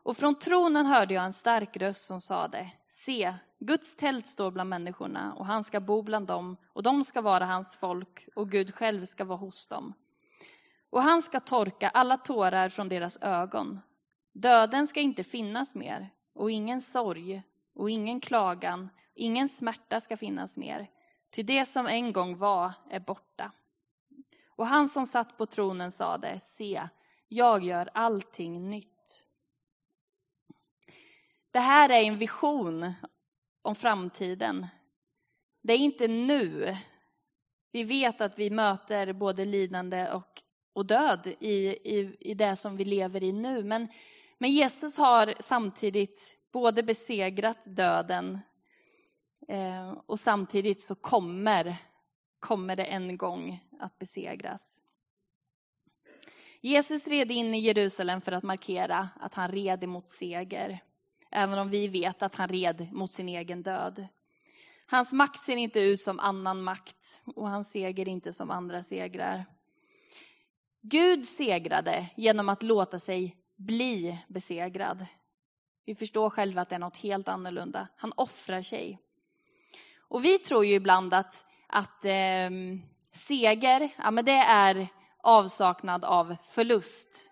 Och 0.03 0.17
från 0.17 0.35
tronen 0.35 0.85
hörde 0.85 1.13
jag 1.13 1.25
en 1.25 1.33
stark 1.33 1.77
röst 1.77 2.05
som 2.05 2.21
sade, 2.21 2.71
se, 2.89 3.33
Guds 3.59 3.95
tält 3.95 4.27
står 4.27 4.51
bland 4.51 4.69
människorna 4.69 5.33
och 5.33 5.45
han 5.45 5.63
ska 5.63 5.79
bo 5.79 6.01
bland 6.01 6.27
dem 6.27 6.57
och 6.73 6.83
de 6.83 7.03
ska 7.03 7.21
vara 7.21 7.45
hans 7.45 7.75
folk 7.75 8.27
och 8.35 8.51
Gud 8.51 8.75
själv 8.75 9.05
ska 9.05 9.25
vara 9.25 9.37
hos 9.37 9.67
dem. 9.67 9.93
Och 10.89 11.01
han 11.01 11.21
ska 11.21 11.39
torka 11.39 11.89
alla 11.89 12.17
tårar 12.17 12.69
från 12.69 12.89
deras 12.89 13.17
ögon. 13.21 13.79
Döden 14.33 14.87
ska 14.87 14.99
inte 14.99 15.23
finnas 15.23 15.75
mer 15.75 16.09
och 16.35 16.51
ingen 16.51 16.81
sorg 16.81 17.43
och 17.75 17.89
ingen 17.89 18.19
klagan, 18.19 18.89
ingen 19.15 19.49
smärta 19.49 19.99
ska 19.99 20.17
finnas 20.17 20.57
mer. 20.57 20.87
Till 21.29 21.45
det 21.45 21.65
som 21.65 21.87
en 21.87 22.13
gång 22.13 22.37
var 22.37 22.71
är 22.89 22.99
borta. 22.99 23.51
Och 24.47 24.67
han 24.67 24.89
som 24.89 25.05
satt 25.05 25.37
på 25.37 25.45
tronen 25.45 25.91
sade, 25.91 26.39
se, 26.39 26.81
jag 27.27 27.63
gör 27.63 27.89
allting 27.93 28.69
nytt. 28.69 29.00
Det 31.51 31.59
här 31.59 31.89
är 31.89 32.03
en 32.03 32.17
vision 32.17 32.93
om 33.61 33.75
framtiden. 33.75 34.67
Det 35.61 35.73
är 35.73 35.77
inte 35.77 36.07
nu. 36.07 36.77
Vi 37.71 37.83
vet 37.83 38.21
att 38.21 38.39
vi 38.39 38.49
möter 38.49 39.13
både 39.13 39.45
lidande 39.45 40.11
och, 40.11 40.41
och 40.73 40.85
död 40.85 41.35
i, 41.39 41.55
i, 41.67 42.17
i 42.19 42.33
det 42.33 42.55
som 42.55 42.77
vi 42.77 42.85
lever 42.85 43.23
i 43.23 43.31
nu. 43.31 43.63
Men, 43.63 43.87
men 44.37 44.51
Jesus 44.51 44.97
har 44.97 45.33
samtidigt 45.39 46.37
både 46.51 46.83
besegrat 46.83 47.59
döden 47.65 48.39
eh, 49.47 49.91
och 50.05 50.19
samtidigt 50.19 50.81
så 50.81 50.95
kommer, 50.95 51.75
kommer 52.39 52.75
det 52.75 52.85
en 52.85 53.17
gång 53.17 53.59
att 53.79 53.99
besegras. 53.99 54.81
Jesus 56.61 57.07
red 57.07 57.31
in 57.31 57.53
i 57.53 57.59
Jerusalem 57.59 58.21
för 58.21 58.31
att 58.31 58.43
markera 58.43 59.09
att 59.19 59.33
han 59.33 59.51
red 59.51 59.83
emot 59.83 60.07
seger 60.07 60.79
även 61.31 61.59
om 61.59 61.69
vi 61.69 61.87
vet 61.87 62.21
att 62.21 62.35
han 62.35 62.49
red 62.49 62.87
mot 62.91 63.11
sin 63.11 63.29
egen 63.29 63.63
död. 63.63 64.07
Hans 64.85 65.11
makt 65.11 65.39
ser 65.39 65.55
inte 65.55 65.79
ut 65.79 66.01
som 66.01 66.19
annan 66.19 66.63
makt 66.63 67.21
och 67.35 67.49
hans 67.49 67.71
seger 67.71 68.07
inte 68.07 68.31
som 68.31 68.51
andra 68.51 68.83
segrar. 68.83 69.45
Gud 70.81 71.25
segrade 71.25 72.09
genom 72.17 72.49
att 72.49 72.63
låta 72.63 72.99
sig 72.99 73.37
bli 73.55 74.17
besegrad. 74.27 75.05
Vi 75.85 75.95
förstår 75.95 76.29
själva 76.29 76.61
att 76.61 76.69
det 76.69 76.75
är 76.75 76.79
något 76.79 76.97
helt 76.97 77.27
annorlunda. 77.27 77.87
Han 77.97 78.13
offrar 78.15 78.61
sig. 78.61 78.99
Och 79.97 80.25
vi 80.25 80.37
tror 80.37 80.65
ju 80.65 80.73
ibland 80.73 81.13
att, 81.13 81.45
att 81.67 82.05
eh, 82.05 82.49
seger, 83.13 83.89
ja, 83.97 84.11
men 84.11 84.25
det 84.25 84.37
är 84.37 84.87
avsaknad 85.23 86.05
av 86.05 86.35
förlust. 86.47 87.31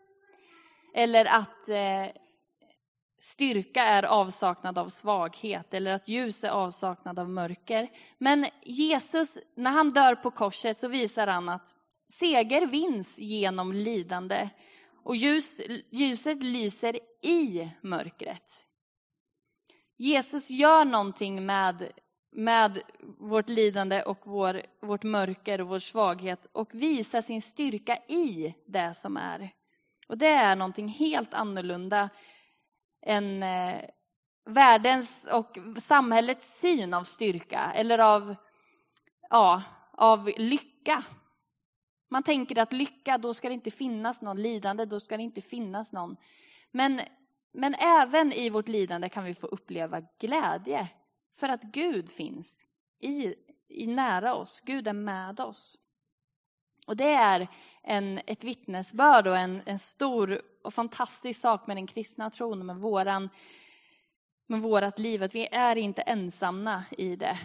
Eller 0.94 1.26
att 1.26 1.70
eh, 1.70 2.22
styrka 3.20 3.84
är 3.84 4.04
avsaknad 4.04 4.78
av 4.78 4.90
svaghet 4.90 5.74
eller 5.74 5.92
att 5.92 6.08
ljus 6.08 6.44
är 6.44 6.50
avsaknad 6.50 7.20
av 7.20 7.30
mörker. 7.30 7.90
Men 8.18 8.46
Jesus, 8.64 9.38
när 9.56 9.72
han 9.72 9.92
dör 9.92 10.16
på 10.16 10.32
korset 10.32 10.78
så 10.78 10.88
visar 10.88 11.28
han 11.28 11.50
att 11.50 11.76
seger 12.20 12.68
vinns 12.68 13.18
genom 13.18 13.74
lidande 13.74 14.50
och 15.04 15.16
ljus, 15.16 15.62
ljuset 15.90 16.44
lyser 16.44 17.00
i 17.22 17.70
mörkret. 17.82 18.66
Jesus 19.98 20.50
gör 20.50 20.86
någonting 20.86 21.46
med, 21.46 21.92
med 22.32 22.82
vårt 23.20 23.50
lidande 23.50 24.04
och 24.04 24.20
vår, 24.24 24.62
vårt 24.82 25.04
mörker 25.04 25.62
och 25.62 25.68
vår 25.68 25.80
svaghet 25.80 26.48
och 26.52 26.74
visar 26.74 27.22
sin 27.22 27.42
styrka 27.42 27.98
i 28.08 28.54
det 28.66 28.94
som 28.94 29.18
är. 29.18 29.52
Och 30.08 30.18
det 30.18 30.28
är 30.28 30.56
någonting 30.56 30.88
helt 30.88 31.34
annorlunda 31.34 32.10
en 33.02 33.44
eh, 33.44 33.82
världens 34.46 35.28
och 35.32 35.58
samhällets 35.82 36.60
syn 36.60 36.94
av 36.94 37.04
styrka 37.04 37.72
eller 37.76 38.00
av, 38.00 38.36
ja, 39.30 39.64
av 39.92 40.32
lycka. 40.38 41.04
Man 42.10 42.24
tänker 42.24 42.60
att 42.60 42.74
lycka, 42.74 43.18
då 43.18 43.34
ska 43.34 43.48
det 43.48 43.54
inte 43.54 43.72
finnas 43.72 44.22
någon 44.22 44.42
lidande, 44.42 44.86
då 44.86 45.00
ska 45.00 45.18
det 45.18 45.24
inte 45.24 45.42
finnas 45.42 45.92
någon. 45.92 46.18
Men, 46.72 47.02
men 47.54 47.76
även 47.76 48.34
i 48.34 48.50
vårt 48.50 48.68
lidande 48.68 49.10
kan 49.10 49.24
vi 49.24 49.36
få 49.36 49.48
uppleva 49.48 50.02
glädje. 50.20 50.88
För 51.36 51.50
att 51.50 51.64
Gud 51.64 52.10
finns 52.10 52.66
i, 53.00 53.36
i 53.68 53.88
nära 53.88 54.36
oss, 54.36 54.62
Gud 54.66 54.88
är 54.88 54.94
med 54.94 55.40
oss. 55.40 55.78
Och 56.88 56.98
det 56.98 57.14
är 57.14 57.48
en, 57.84 58.22
ett 58.28 58.44
vittnesbörd 58.44 59.28
och 59.28 59.38
en, 59.38 59.62
en 59.66 59.80
stor 59.80 60.42
och 60.64 60.74
fantastisk 60.74 61.42
sak 61.42 61.68
med 61.68 61.78
den 61.78 61.88
kristna 61.88 62.30
tron, 62.30 62.66
med, 62.66 62.78
våran, 62.78 63.30
med 64.48 64.62
vårat 64.62 65.00
liv, 65.00 65.24
att 65.24 65.36
vi 65.36 65.48
är 65.52 65.76
inte 65.76 66.02
ensamma 66.02 66.84
i 66.98 67.16
det. 67.16 67.40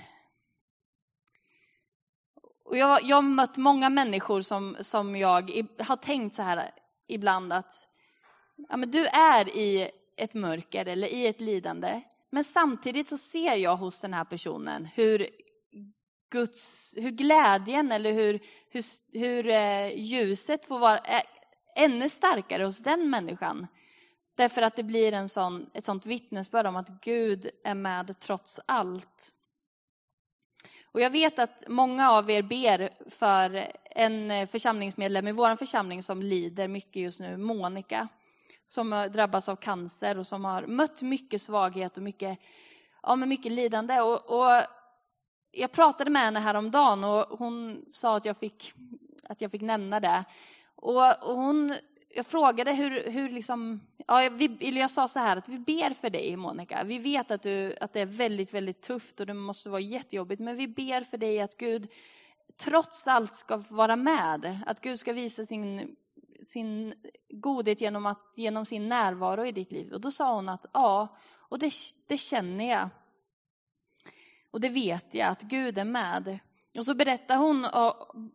Och 2.65 2.77
jag, 2.77 3.03
jag 3.03 3.17
har 3.17 3.23
mött 3.23 3.57
många 3.57 3.91
människor 3.91 4.41
som, 4.41 4.77
som 4.81 5.17
jag 5.17 5.67
har 5.79 5.97
tänkt 5.97 6.35
så 6.35 6.43
här 6.43 6.71
ibland 7.07 7.53
att 7.53 7.89
ja, 8.69 8.77
men 8.77 8.91
du 8.91 9.07
är 9.07 9.49
i 9.57 9.91
ett 10.17 10.35
mörker 10.35 10.87
eller 10.87 11.09
i 11.09 11.27
ett 11.27 11.41
lidande. 11.41 12.03
Men 12.31 12.45
samtidigt 12.45 13.09
så 13.09 13.17
ser 13.17 13.55
jag 13.55 13.77
hos 13.77 14.01
den 14.01 14.15
här 14.15 14.25
personen 14.25 14.89
hur, 14.95 15.29
Guds, 16.35 16.95
hur 16.97 17.11
glädjen 17.11 17.93
eller 17.93 18.13
hur, 18.13 18.41
hur, 18.71 18.85
hur 19.19 19.47
eh, 19.47 20.01
ljuset 20.01 20.65
får 20.65 20.79
vara 20.79 20.99
eh, 20.99 21.23
ännu 21.77 22.09
starkare 22.09 22.65
hos 22.65 22.79
den 22.79 23.11
människan. 23.11 23.67
Därför 24.35 24.63
att 24.63 24.77
det 24.77 24.83
blir 24.83 25.13
en 25.13 25.29
sån, 25.29 25.71
ett 25.75 25.85
sånt 25.85 26.07
vittnesbörd 26.07 26.67
om 26.67 26.77
att 26.77 26.89
Gud 26.89 27.51
är 27.65 27.75
med 27.75 28.21
trots 28.21 28.61
allt. 28.67 29.33
Och 30.93 31.01
jag 31.01 31.11
vet 31.11 31.39
att 31.39 31.65
många 31.69 32.11
av 32.11 32.31
er 32.31 32.43
ber 32.43 33.11
för 33.11 33.73
en 33.91 34.31
eh, 34.31 34.49
församlingsmedlem 34.49 35.29
i 35.29 35.33
vår 35.33 35.57
församling 35.57 36.03
som 36.03 36.23
lider 36.23 36.69
mycket 36.69 37.03
just 37.03 37.21
nu, 37.21 37.37
Monica, 37.37 38.09
som 38.69 39.11
drabbas 39.13 39.49
av 39.49 39.57
cancer 39.57 40.19
och 40.19 40.27
som 40.27 40.45
har 40.45 40.67
mött 40.67 41.03
mycket 41.03 41.43
svaghet 41.43 41.97
och 41.97 42.03
mycket, 42.03 42.39
ja, 43.03 43.17
men 43.17 43.29
mycket 43.29 43.53
lidande. 43.53 44.01
Och, 44.01 44.41
och 44.41 44.63
jag 45.57 45.73
pratade 45.73 46.11
med 46.11 46.23
henne 46.23 46.41
häromdagen 46.41 47.05
och 47.05 47.39
hon 47.39 47.85
sa 47.91 48.17
att 48.17 48.25
jag 48.25 48.37
fick, 48.37 48.73
att 49.23 49.41
jag 49.41 49.51
fick 49.51 49.63
nämna 49.63 50.01
det. 50.01 50.25
Och, 50.77 51.31
och 51.31 51.37
hon, 51.37 51.75
jag 52.15 52.27
frågade 52.27 52.73
hur, 52.73 53.11
hur 53.11 53.29
liksom, 53.29 53.81
ja, 54.07 54.29
vi, 54.33 54.79
jag 54.79 54.91
sa 54.91 55.09
så 55.09 55.19
här 55.19 55.37
att 55.37 55.49
vi 55.49 55.59
ber 55.59 55.95
för 55.95 56.11
dig 56.11 56.37
Monica. 56.37 56.85
Vi 56.85 56.99
vet 56.99 57.31
att, 57.31 57.43
du, 57.43 57.77
att 57.81 57.93
det 57.93 58.01
är 58.01 58.07
väldigt, 58.07 58.55
väldigt 58.55 58.83
tufft 58.83 59.21
och 59.21 59.27
det 59.27 59.35
måste 59.35 59.69
vara 59.71 59.81
jättejobbigt. 59.81 60.41
Men 60.41 60.57
vi 60.57 60.69
ber 60.69 61.01
för 61.01 61.19
dig 61.19 61.41
att 61.41 61.57
Gud 61.57 61.89
trots 62.57 63.07
allt 63.07 63.35
ska 63.35 63.57
vara 63.57 63.97
med. 63.97 64.61
Att 64.67 64.81
Gud 64.81 64.99
ska 64.99 65.13
visa 65.13 65.45
sin, 65.45 65.97
sin 66.47 66.95
godhet 67.31 67.81
genom, 67.81 68.07
att, 68.07 68.33
genom 68.37 68.67
sin 68.67 68.89
närvaro 68.89 69.47
i 69.47 69.53
ditt 69.53 69.73
liv. 69.73 69.93
Och 69.93 70.01
då 70.01 70.11
sa 70.11 70.35
hon 70.35 70.49
att 70.49 70.67
ja, 70.73 71.09
och 71.33 71.59
det, 71.59 71.73
det 72.07 72.19
känner 72.19 72.71
jag. 72.71 72.89
Och 74.55 74.61
det 74.61 74.69
vet 74.69 75.15
jag, 75.15 75.29
att 75.29 75.43
Gud 75.43 75.79
är 75.79 75.85
med. 75.85 76.39
Och 76.79 76.85
så 76.85 76.95
berättar 76.95 77.37
hon 77.37 77.67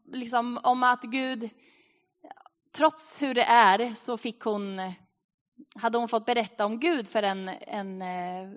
liksom, 0.06 0.60
om 0.64 0.84
att 0.84 1.02
Gud, 1.02 1.50
trots 2.72 3.22
hur 3.22 3.34
det 3.34 3.44
är, 3.44 3.96
så 3.96 4.18
fick 4.18 4.42
hon, 4.42 4.82
hade 5.76 5.98
hon 5.98 6.08
fått 6.08 6.26
berätta 6.26 6.66
om 6.66 6.80
Gud 6.80 7.08
för 7.08 7.24
en, 7.24 7.50
en, 7.50 8.02
eh, 8.02 8.52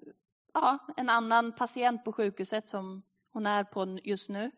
ja, 0.55 0.79
en 0.97 1.09
annan 1.09 1.53
patient 1.53 2.05
på 2.05 2.13
sjukhuset 2.13 2.67
som 2.67 3.03
hon 3.33 3.47
är 3.47 3.65
på 3.65 3.99
just 4.05 4.29
nu. 4.29 4.51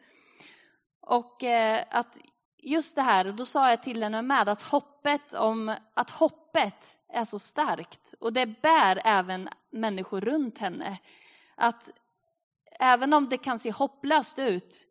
Och 1.01 1.43
eh, 1.43 1.85
att 1.91 2.19
just 2.59 2.95
det 2.95 3.03
här, 3.03 3.33
då 3.33 3.47
sa 3.47 3.71
jag 3.71 3.83
till 3.83 4.03
henne 4.03 4.23
med 4.23 4.49
att 4.49 4.63
hoppet, 4.63 5.33
om, 5.33 5.75
att 5.95 6.11
hoppet 6.11 6.99
är 7.09 7.25
så 7.25 7.39
starkt 7.39 8.15
och 8.21 8.33
det 8.33 8.47
bär 8.47 9.03
även 9.05 9.49
människor 9.71 10.21
runt 10.21 10.59
henne. 10.59 10.99
Att 11.55 11.91
även 12.81 13.13
om 13.13 13.29
det 13.29 13.39
kan 13.39 13.59
se 13.59 13.71
hopplöst 13.71 14.39
ut, 14.39 14.89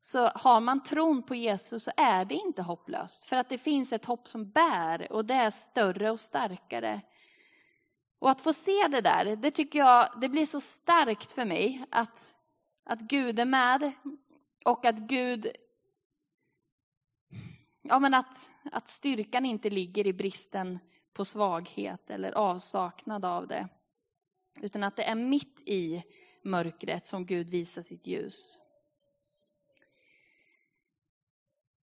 så 0.00 0.26
har 0.26 0.60
man 0.60 0.82
tron 0.82 1.22
på 1.22 1.34
Jesus 1.34 1.84
så 1.84 1.90
är 1.96 2.24
det 2.24 2.34
inte 2.34 2.62
hopplöst. 2.62 3.24
För 3.24 3.36
att 3.36 3.48
det 3.48 3.58
finns 3.58 3.92
ett 3.92 4.04
hopp 4.04 4.28
som 4.28 4.50
bär 4.50 5.12
och 5.12 5.24
det 5.24 5.34
är 5.34 5.50
större 5.50 6.10
och 6.10 6.20
starkare. 6.20 7.00
Och 8.18 8.30
att 8.30 8.40
få 8.40 8.52
se 8.52 8.88
det 8.88 9.00
där, 9.00 9.36
det 9.36 9.50
tycker 9.50 9.78
jag, 9.78 10.08
det 10.20 10.28
blir 10.28 10.46
så 10.46 10.60
starkt 10.60 11.32
för 11.32 11.44
mig 11.44 11.84
att, 11.90 12.34
att 12.84 13.00
Gud 13.00 13.40
är 13.40 13.44
med 13.44 13.92
och 14.64 14.84
att 14.84 14.98
Gud, 14.98 15.46
ja 17.82 17.98
men 17.98 18.14
att, 18.14 18.50
att 18.72 18.88
styrkan 18.88 19.46
inte 19.46 19.70
ligger 19.70 20.06
i 20.06 20.12
bristen 20.12 20.78
på 21.12 21.24
svaghet 21.24 22.10
eller 22.10 22.32
avsaknad 22.32 23.24
av 23.24 23.46
det. 23.46 23.68
Utan 24.60 24.84
att 24.84 24.96
det 24.96 25.04
är 25.04 25.14
mitt 25.14 25.60
i 25.68 26.02
mörkret 26.44 27.04
som 27.04 27.26
Gud 27.26 27.50
visar 27.50 27.82
sitt 27.82 28.06
ljus. 28.06 28.58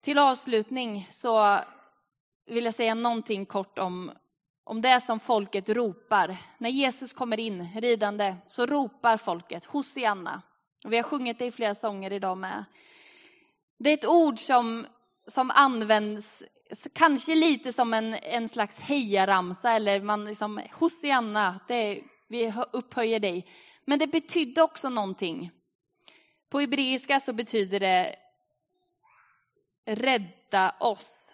Till 0.02 0.18
avslutning 0.18 1.08
så 1.12 1.60
vill 2.46 2.66
jag 2.66 2.74
säga 2.74 2.94
någonting 2.94 3.46
kort 3.46 3.80
om, 3.80 4.12
om 4.64 4.82
det 4.82 5.02
som 5.02 5.20
folket 5.20 5.70
ropar. 5.70 6.38
När 6.58 6.70
Jesus 6.70 7.14
kommer 7.14 7.40
in 7.40 7.68
ridande 7.76 8.36
så 8.46 8.66
ropar 8.66 9.18
folket 9.18 9.66
Hosianna. 9.66 10.42
Och 10.84 10.94
vi 10.94 10.98
har 10.98 11.04
sjungit 11.04 11.40
det 11.40 11.46
i 11.46 11.52
flera 11.52 11.76
sånger 11.76 12.14
idag 12.14 12.38
med. 12.38 12.66
Det 13.78 13.90
är 13.90 13.94
ett 13.94 14.08
ord 14.08 14.40
som, 14.40 14.86
som 15.28 15.52
används 15.52 16.44
kanske 16.94 17.36
lite 17.36 17.74
som 17.74 17.94
en, 17.94 18.14
en 18.14 18.50
slags 18.50 18.80
hejaramsa 18.80 19.72
eller 19.72 20.02
man 20.02 20.26
liksom, 20.26 20.62
Hosianna, 20.72 21.60
det, 21.68 22.04
vi 22.28 22.54
upphöjer 22.72 23.20
dig. 23.20 23.48
Men 23.90 24.00
det 24.00 24.08
betydde 24.08 24.62
också 24.62 24.90
någonting. 24.90 25.52
På 26.50 26.60
hebreiska 26.60 27.20
så 27.20 27.34
betyder 27.34 27.80
det 27.80 28.16
rädda 29.86 30.76
oss. 30.80 31.34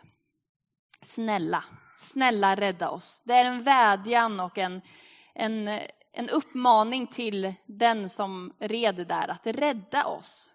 Snälla, 1.05 1.63
snälla 1.97 2.55
rädda 2.55 2.89
oss. 2.89 3.21
Det 3.25 3.33
är 3.33 3.45
en 3.45 3.63
vädjan 3.63 4.39
och 4.39 4.57
en, 4.57 4.81
en, 5.33 5.67
en 6.11 6.29
uppmaning 6.29 7.07
till 7.07 7.53
den 7.65 8.09
som 8.09 8.53
red 8.59 9.07
där 9.07 9.27
att 9.27 9.47
rädda 9.47 10.05
oss. 10.05 10.53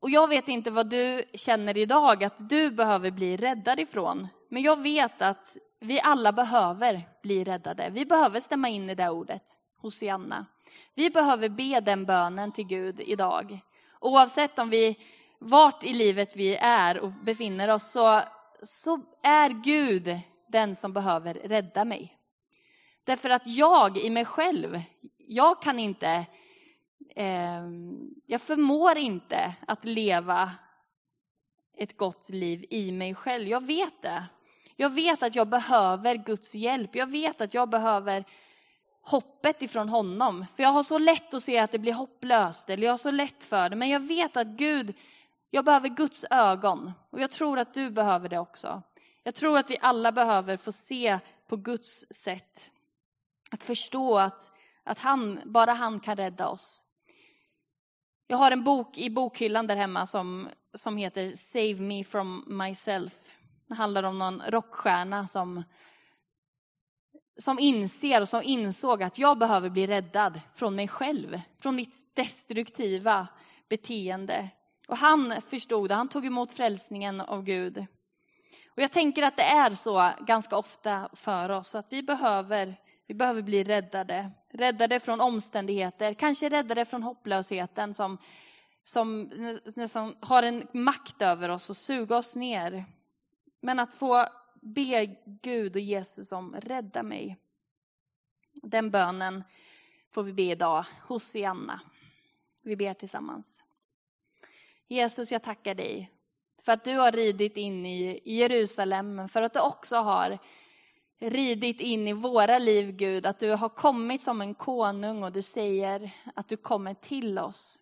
Och 0.00 0.10
jag 0.10 0.28
vet 0.28 0.48
inte 0.48 0.70
vad 0.70 0.90
du 0.90 1.24
känner 1.34 1.76
idag 1.76 2.24
att 2.24 2.48
du 2.48 2.70
behöver 2.70 3.10
bli 3.10 3.36
räddad 3.36 3.80
ifrån. 3.80 4.28
Men 4.50 4.62
jag 4.62 4.82
vet 4.82 5.22
att 5.22 5.56
vi 5.80 6.00
alla 6.00 6.32
behöver 6.32 7.08
bli 7.22 7.44
räddade. 7.44 7.90
Vi 7.90 8.06
behöver 8.06 8.40
stämma 8.40 8.68
in 8.68 8.90
i 8.90 8.94
det 8.94 9.10
ordet. 9.10 9.59
Hosianna. 9.80 10.46
Vi 10.94 11.10
behöver 11.10 11.48
be 11.48 11.80
den 11.80 12.04
bönen 12.04 12.52
till 12.52 12.66
Gud 12.66 13.00
idag. 13.00 13.60
Oavsett 14.00 14.58
om 14.58 14.70
vi, 14.70 14.98
vart 15.38 15.84
i 15.84 15.92
livet 15.92 16.36
vi 16.36 16.56
är 16.56 16.98
och 16.98 17.10
befinner 17.10 17.68
oss, 17.68 17.90
så, 17.90 18.20
så 18.62 19.00
är 19.22 19.50
Gud 19.50 20.20
den 20.48 20.76
som 20.76 20.92
behöver 20.92 21.34
rädda 21.34 21.84
mig. 21.84 22.16
Därför 23.04 23.30
att 23.30 23.46
jag 23.46 23.98
i 23.98 24.10
mig 24.10 24.24
själv, 24.24 24.80
jag 25.16 25.62
kan 25.62 25.78
inte, 25.78 26.26
eh, 27.16 27.62
jag 28.26 28.40
förmår 28.40 28.98
inte 28.98 29.54
att 29.66 29.84
leva 29.84 30.50
ett 31.76 31.96
gott 31.96 32.28
liv 32.28 32.64
i 32.70 32.92
mig 32.92 33.14
själv. 33.14 33.48
Jag 33.48 33.66
vet 33.66 34.02
det. 34.02 34.24
Jag 34.76 34.90
vet 34.90 35.22
att 35.22 35.34
jag 35.34 35.48
behöver 35.48 36.14
Guds 36.14 36.54
hjälp. 36.54 36.94
Jag 36.94 37.10
vet 37.10 37.40
att 37.40 37.54
jag 37.54 37.68
behöver 37.68 38.24
hoppet 39.02 39.62
ifrån 39.62 39.88
honom. 39.88 40.46
För 40.56 40.62
jag 40.62 40.70
har 40.70 40.82
så 40.82 40.98
lätt 40.98 41.34
att 41.34 41.42
se 41.42 41.58
att 41.58 41.72
det 41.72 41.78
blir 41.78 41.92
hopplöst, 41.92 42.70
eller 42.70 42.84
jag 42.84 42.92
har 42.92 42.98
så 42.98 43.10
lätt 43.10 43.44
för 43.44 43.68
det. 43.68 43.76
Men 43.76 43.88
jag 43.88 44.00
vet 44.00 44.36
att 44.36 44.46
Gud, 44.46 44.94
jag 45.50 45.64
behöver 45.64 45.88
Guds 45.88 46.24
ögon. 46.30 46.92
Och 47.10 47.20
jag 47.20 47.30
tror 47.30 47.58
att 47.58 47.74
du 47.74 47.90
behöver 47.90 48.28
det 48.28 48.38
också. 48.38 48.82
Jag 49.22 49.34
tror 49.34 49.58
att 49.58 49.70
vi 49.70 49.78
alla 49.80 50.12
behöver 50.12 50.56
få 50.56 50.72
se 50.72 51.18
på 51.46 51.56
Guds 51.56 52.04
sätt. 52.10 52.70
Att 53.50 53.62
förstå 53.62 54.18
att, 54.18 54.52
att 54.84 54.98
han, 54.98 55.40
bara 55.44 55.72
han 55.72 56.00
kan 56.00 56.16
rädda 56.16 56.48
oss. 56.48 56.84
Jag 58.26 58.36
har 58.36 58.50
en 58.50 58.64
bok 58.64 58.98
i 58.98 59.10
bokhyllan 59.10 59.66
där 59.66 59.76
hemma 59.76 60.06
som, 60.06 60.48
som 60.74 60.96
heter 60.96 61.28
Save 61.28 61.74
me 61.74 62.04
from 62.04 62.44
myself. 62.46 63.12
Det 63.66 63.74
handlar 63.74 64.02
om 64.02 64.18
någon 64.18 64.42
rockstjärna 64.48 65.26
som, 65.26 65.62
som 67.40 67.58
inser 67.58 68.20
och 68.20 68.28
som 68.28 68.42
insåg 68.42 69.02
att 69.02 69.18
jag 69.18 69.38
behöver 69.38 69.70
bli 69.70 69.86
räddad 69.86 70.40
från 70.54 70.76
mig 70.76 70.88
själv, 70.88 71.40
från 71.62 71.76
mitt 71.76 72.16
destruktiva 72.16 73.28
beteende. 73.68 74.48
Och 74.88 74.96
han 74.96 75.34
förstod 75.50 75.88
det, 75.88 75.94
han 75.94 76.08
tog 76.08 76.26
emot 76.26 76.52
frälsningen 76.52 77.20
av 77.20 77.42
Gud. 77.42 77.86
Och 78.76 78.82
jag 78.82 78.92
tänker 78.92 79.22
att 79.22 79.36
det 79.36 79.42
är 79.42 79.70
så 79.70 80.10
ganska 80.20 80.56
ofta 80.56 81.08
för 81.12 81.50
oss, 81.50 81.74
att 81.74 81.92
vi 81.92 82.02
behöver, 82.02 82.76
vi 83.06 83.14
behöver 83.14 83.42
bli 83.42 83.64
räddade. 83.64 84.30
Räddade 84.52 85.00
från 85.00 85.20
omständigheter, 85.20 86.14
kanske 86.14 86.48
räddade 86.48 86.84
från 86.84 87.02
hopplösheten 87.02 87.94
som, 87.94 88.18
som 88.84 89.30
nästan 89.76 90.16
har 90.20 90.42
en 90.42 90.66
makt 90.72 91.22
över 91.22 91.48
oss 91.48 91.70
och 91.70 91.76
suga 91.76 92.16
oss 92.16 92.36
ner. 92.36 92.84
Men 93.62 93.78
att 93.78 93.94
få 93.94 94.26
be 94.60 95.16
Gud 95.24 95.76
och 95.76 95.82
Jesus 95.82 96.32
om 96.32 96.54
rädda 96.54 97.02
mig. 97.02 97.36
Den 98.62 98.90
bönen 98.90 99.44
får 100.10 100.22
vi 100.22 100.32
be 100.32 100.42
idag, 100.42 100.84
Hosianna. 101.02 101.80
Vi 102.62 102.76
ber 102.76 102.94
tillsammans. 102.94 103.62
Jesus, 104.88 105.32
jag 105.32 105.42
tackar 105.42 105.74
dig 105.74 106.10
för 106.62 106.72
att 106.72 106.84
du 106.84 106.94
har 106.94 107.12
ridit 107.12 107.56
in 107.56 107.86
i 107.86 108.20
Jerusalem, 108.24 109.28
för 109.28 109.42
att 109.42 109.52
du 109.52 109.60
också 109.60 109.96
har 109.96 110.38
ridit 111.18 111.80
in 111.80 112.08
i 112.08 112.12
våra 112.12 112.58
liv, 112.58 112.92
Gud, 112.92 113.26
att 113.26 113.38
du 113.38 113.50
har 113.50 113.68
kommit 113.68 114.22
som 114.22 114.40
en 114.40 114.54
konung 114.54 115.22
och 115.22 115.32
du 115.32 115.42
säger 115.42 116.10
att 116.34 116.48
du 116.48 116.56
kommer 116.56 116.94
till 116.94 117.38
oss. 117.38 117.80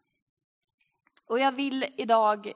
Och 1.27 1.41
jag 1.41 1.53
vill 1.53 1.87
idag 1.97 2.53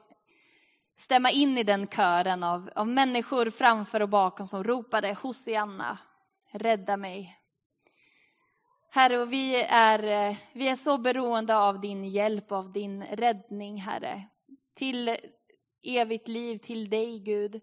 stämma 0.95 1.31
in 1.31 1.57
i 1.57 1.63
den 1.63 1.87
kören 1.87 2.43
av, 2.43 2.69
av 2.75 2.87
människor 2.87 3.49
framför 3.49 4.01
och 4.01 4.09
bakom 4.09 4.47
som 4.47 4.63
ropade 4.63 5.13
Hosianna, 5.13 5.97
rädda 6.51 6.97
mig. 6.97 7.39
Herre, 8.89 9.25
vi 9.25 9.63
är, 9.69 10.03
eh, 10.03 10.37
vi 10.53 10.67
är 10.67 10.75
så 10.75 10.97
beroende 10.97 11.57
av 11.57 11.81
din 11.81 12.05
hjälp, 12.05 12.51
av 12.51 12.71
din 12.71 13.03
räddning, 13.03 13.81
Herre. 13.81 14.23
Till 14.75 15.17
evigt 15.83 16.27
liv, 16.27 16.57
till 16.57 16.89
dig, 16.89 17.19
Gud. 17.19 17.61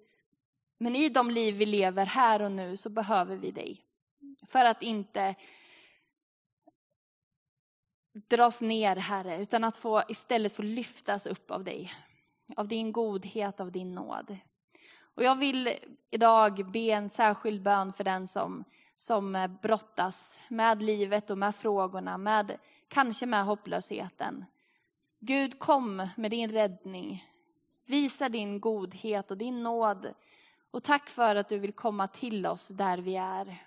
Men 0.79 0.97
i 0.97 1.09
de 1.09 1.31
liv 1.31 1.55
vi 1.55 1.67
lever 1.67 2.05
här 2.05 2.43
och 2.43 2.53
nu 2.53 2.77
så 2.77 2.89
behöver 2.89 3.37
vi 3.37 3.51
dig. 3.51 3.85
För 4.47 4.65
att 4.65 4.83
inte 4.83 5.35
dras 8.13 8.61
ner, 8.61 8.97
Herre, 8.97 9.43
utan 9.43 9.65
att 9.65 9.77
få, 9.77 10.03
istället 10.09 10.57
få 10.57 10.63
lyftas 10.63 11.27
upp 11.27 11.51
av 11.51 11.65
dig. 11.65 11.93
Av 12.57 12.69
din 12.69 12.93
godhet, 12.93 13.61
av 13.61 13.73
din 13.73 13.95
nåd. 13.95 14.37
Och 15.15 15.23
jag 15.23 15.37
vill 15.37 15.75
idag 16.11 16.71
be 16.71 16.79
en 16.79 17.09
särskild 17.09 17.63
bön 17.63 17.93
för 17.93 18.05
den 18.05 18.27
som, 18.27 18.65
som 18.97 19.37
eh, 19.37 19.47
brottas 19.47 20.37
med 20.49 20.83
livet 20.83 21.31
och 21.31 21.39
med 21.39 21.55
frågorna, 21.55 22.19
med, 22.19 22.59
kanske 22.89 23.27
med 23.27 23.45
hopplösheten. 23.45 24.45
Gud, 25.19 25.59
kom 25.59 26.09
med 26.17 26.31
din 26.31 26.51
räddning. 26.53 27.25
Visa 27.87 28.29
din 28.29 28.61
godhet 28.61 29.31
och 29.31 29.37
din 29.37 29.63
nåd. 29.63 30.15
Och 30.71 30.83
tack 30.83 31.09
för 31.09 31.37
att 31.37 31.49
du 31.49 31.59
vill 31.59 31.73
komma 31.73 32.09
till 32.09 32.47
oss 32.47 32.69
där 32.69 32.99
vi 32.99 33.17
är. 33.17 33.67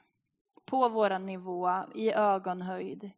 På 0.65 0.89
vår 0.89 1.19
nivå, 1.19 1.83
i 1.95 2.11
ögonhöjd. 2.11 3.11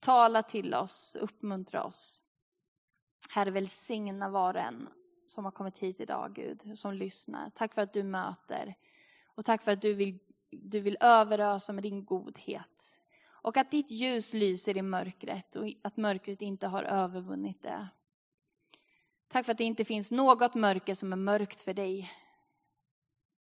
Tala 0.00 0.42
till 0.42 0.74
oss, 0.74 1.16
uppmuntra 1.20 1.84
oss. 1.84 2.22
Herre, 3.30 3.50
välsigna 3.50 4.28
var 4.28 4.54
och 4.54 4.60
en 4.60 4.88
som 5.30 5.44
har 5.44 5.52
kommit 5.52 5.78
hit 5.78 6.00
idag, 6.00 6.34
Gud, 6.34 6.78
som 6.78 6.94
lyssnar. 6.94 7.50
Tack 7.50 7.74
för 7.74 7.82
att 7.82 7.92
du 7.92 8.02
möter. 8.02 8.74
Och 9.24 9.44
tack 9.44 9.62
för 9.62 9.72
att 9.72 9.82
du 9.82 9.94
vill, 9.94 10.18
du 10.50 10.80
vill 10.80 10.96
överösa 11.00 11.72
med 11.72 11.82
din 11.82 12.04
godhet. 12.04 13.00
Och 13.26 13.56
att 13.56 13.70
ditt 13.70 13.90
ljus 13.90 14.32
lyser 14.32 14.76
i 14.76 14.82
mörkret 14.82 15.56
och 15.56 15.72
att 15.82 15.96
mörkret 15.96 16.42
inte 16.42 16.66
har 16.66 16.82
övervunnit 16.82 17.62
det. 17.62 17.88
Tack 19.28 19.44
för 19.44 19.52
att 19.52 19.58
det 19.58 19.64
inte 19.64 19.84
finns 19.84 20.10
något 20.10 20.54
mörker 20.54 20.94
som 20.94 21.12
är 21.12 21.16
mörkt 21.16 21.60
för 21.60 21.74
dig. 21.74 22.10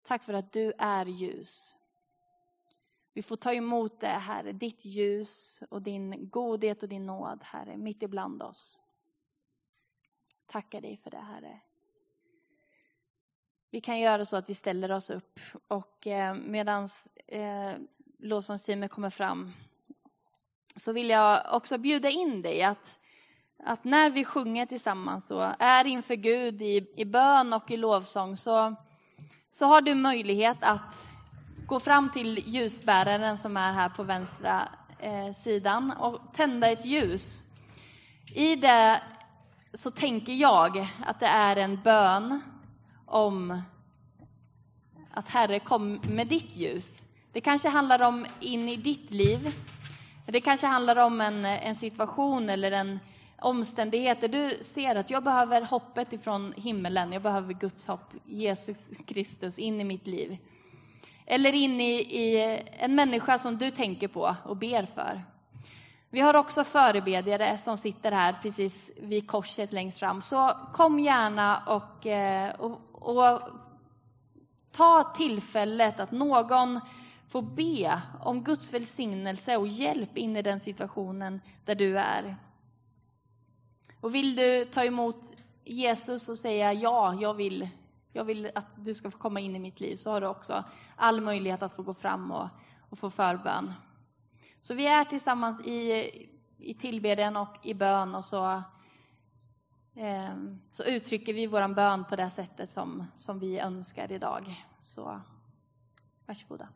Tack 0.02 0.24
för 0.24 0.32
att 0.32 0.52
du 0.52 0.72
är 0.78 1.06
ljus. 1.06 1.76
Vi 3.12 3.22
får 3.22 3.36
ta 3.36 3.54
emot 3.54 4.00
det, 4.00 4.06
Herre, 4.06 4.52
ditt 4.52 4.84
ljus 4.84 5.62
och 5.68 5.82
din 5.82 6.28
godhet 6.30 6.82
och 6.82 6.88
din 6.88 7.06
nåd, 7.06 7.40
Herre, 7.42 7.76
mitt 7.76 8.02
ibland 8.02 8.42
oss. 8.42 8.80
Tackar 10.46 10.80
dig 10.80 10.96
för 10.96 11.10
det, 11.10 11.20
Herre. 11.20 11.60
Vi 13.72 13.80
kan 13.80 14.00
göra 14.00 14.24
så 14.24 14.37
att 14.37 14.48
vi 14.48 14.54
ställer 14.54 14.92
oss 14.92 15.11
upp 15.11 15.40
och 15.68 16.06
eh, 16.06 16.35
medan 16.35 16.88
eh, 17.26 17.72
lovsångsteamet 18.18 18.90
kommer 18.90 19.11
fram 19.11 19.52
så 20.76 20.92
vill 20.92 21.11
jag 21.11 21.42
också 21.52 21.78
bjuda 21.78 22.11
in 22.11 22.42
dig 22.42 22.62
att, 22.62 22.98
att 23.64 23.85
när 23.85 24.11
vi 24.11 24.24
sjunger 24.24 24.66
tillsammans 24.66 25.30
och 25.30 25.44
är 25.58 25.85
inför 25.85 26.14
Gud 26.14 26.62
i, 26.62 26.87
i 26.96 27.04
bön 27.04 27.52
och 27.52 27.70
i 27.70 27.76
lovsång 27.76 28.37
så, 28.37 28.74
så 29.50 29.64
har 29.64 29.80
du 29.80 29.94
möjlighet 29.94 30.58
att 30.61 31.08
gå 31.66 31.80
fram 31.80 32.11
till 32.11 32.42
ljusbäraren 32.46 33.38
som 33.38 33.56
är 33.56 33.72
här 33.72 33.88
på 33.88 34.02
vänstra 34.02 34.68
eh, 34.98 35.35
sidan 35.44 35.92
och 35.98 36.20
tända 36.35 36.70
ett 36.70 36.85
ljus. 36.85 37.44
I 38.35 38.56
det 38.56 39.00
så 39.74 39.90
tänker 39.90 40.32
jag 40.32 40.88
att 41.06 41.20
det 41.20 41.26
är 41.26 41.56
en 41.56 41.82
bön 41.82 42.40
om 43.12 43.62
att 45.11 45.29
Herre 45.29 45.59
kom 45.59 46.01
med 46.09 46.27
ditt 46.27 46.57
ljus. 46.57 47.03
Det 47.33 47.40
kanske 47.40 47.68
handlar 47.68 48.03
om 48.03 48.27
in 48.40 48.68
i 48.68 48.77
ditt 48.77 49.11
liv. 49.11 49.55
Det 50.27 50.40
kanske 50.40 50.66
handlar 50.66 50.96
om 50.96 51.20
en, 51.20 51.44
en 51.44 51.75
situation 51.75 52.51
eller 52.51 52.72
en 52.72 52.98
omständighet 53.38 54.20
där 54.20 54.29
du 54.29 54.59
ser 54.61 54.96
att 54.96 55.11
jag 55.11 55.25
behöver 55.25 55.62
hoppet 55.62 56.12
ifrån 56.12 56.55
himmelen. 56.57 57.12
Jag 57.12 57.22
behöver 57.22 57.55
Guds 57.55 57.87
hopp, 57.87 58.12
Jesus 58.25 58.79
Kristus, 59.07 59.59
in 59.59 59.81
i 59.81 59.85
mitt 59.85 60.07
liv. 60.07 60.37
Eller 61.27 61.53
in 61.53 61.81
i, 61.81 61.92
i 62.01 62.61
en 62.79 62.94
människa 62.94 63.38
som 63.38 63.59
du 63.59 63.70
tänker 63.70 64.09
på 64.09 64.37
och 64.44 64.57
ber 64.57 64.87
för. 64.87 65.22
Vi 66.14 66.20
har 66.20 66.37
också 66.37 66.64
förebedjare 66.64 67.59
som 67.59 67.79
sitter 67.79 68.12
här 68.12 68.37
precis 68.42 68.90
vid 68.96 69.29
korset 69.29 69.72
längst 69.72 69.98
fram. 69.98 70.22
Så 70.22 70.57
kom 70.72 71.01
gärna 71.01 71.62
och, 71.66 72.07
eh, 72.07 72.55
och, 72.55 72.81
och 72.92 73.40
ta 74.72 75.12
tillfället 75.16 76.01
att 76.01 76.11
någon 76.11 76.81
får 77.29 77.42
be 77.42 78.01
om 78.20 78.44
Guds 78.44 78.72
välsignelse 78.72 79.57
och 79.57 79.68
hjälp 79.68 80.18
in 80.18 80.37
i 80.37 80.42
den 80.42 80.61
situationen 80.61 81.40
där 81.64 81.75
du 81.75 81.98
är. 81.98 82.37
Och 84.01 84.14
vill 84.14 84.37
du 84.37 84.64
ta 84.64 84.85
emot 84.85 85.35
Jesus 85.64 86.29
och 86.29 86.37
säga 86.37 86.72
ja, 86.72 87.14
jag 87.14 87.35
vill, 87.35 87.68
jag 88.12 88.25
vill 88.25 88.51
att 88.55 88.85
du 88.85 88.94
ska 88.94 89.11
få 89.11 89.18
komma 89.18 89.40
in 89.40 89.57
i 89.57 89.59
mitt 89.59 89.81
liv, 89.81 89.96
så 89.96 90.11
har 90.11 90.20
du 90.20 90.27
också 90.27 90.64
all 90.96 91.20
möjlighet 91.20 91.62
att 91.62 91.77
få 91.77 91.83
gå 91.83 91.94
fram 91.94 92.31
och, 92.31 92.48
och 92.90 92.98
få 92.98 93.11
förbön. 93.11 93.72
Så 94.62 94.75
vi 94.75 94.87
är 94.87 95.05
tillsammans 95.05 95.61
i, 95.61 96.11
i 96.59 96.75
tillbedjan 96.75 97.37
och 97.37 97.57
i 97.62 97.75
bön 97.75 98.14
och 98.14 98.25
så, 98.25 98.62
eh, 99.94 100.35
så 100.70 100.85
uttrycker 100.85 101.33
vi 101.33 101.46
vår 101.46 101.75
bön 101.75 102.05
på 102.05 102.16
det 102.16 102.31
sättet 102.31 102.68
som, 102.70 103.07
som 103.16 103.38
vi 103.38 103.59
önskar 103.59 104.12
idag. 104.12 104.64
Så 104.81 105.20
varsågoda. 106.27 106.68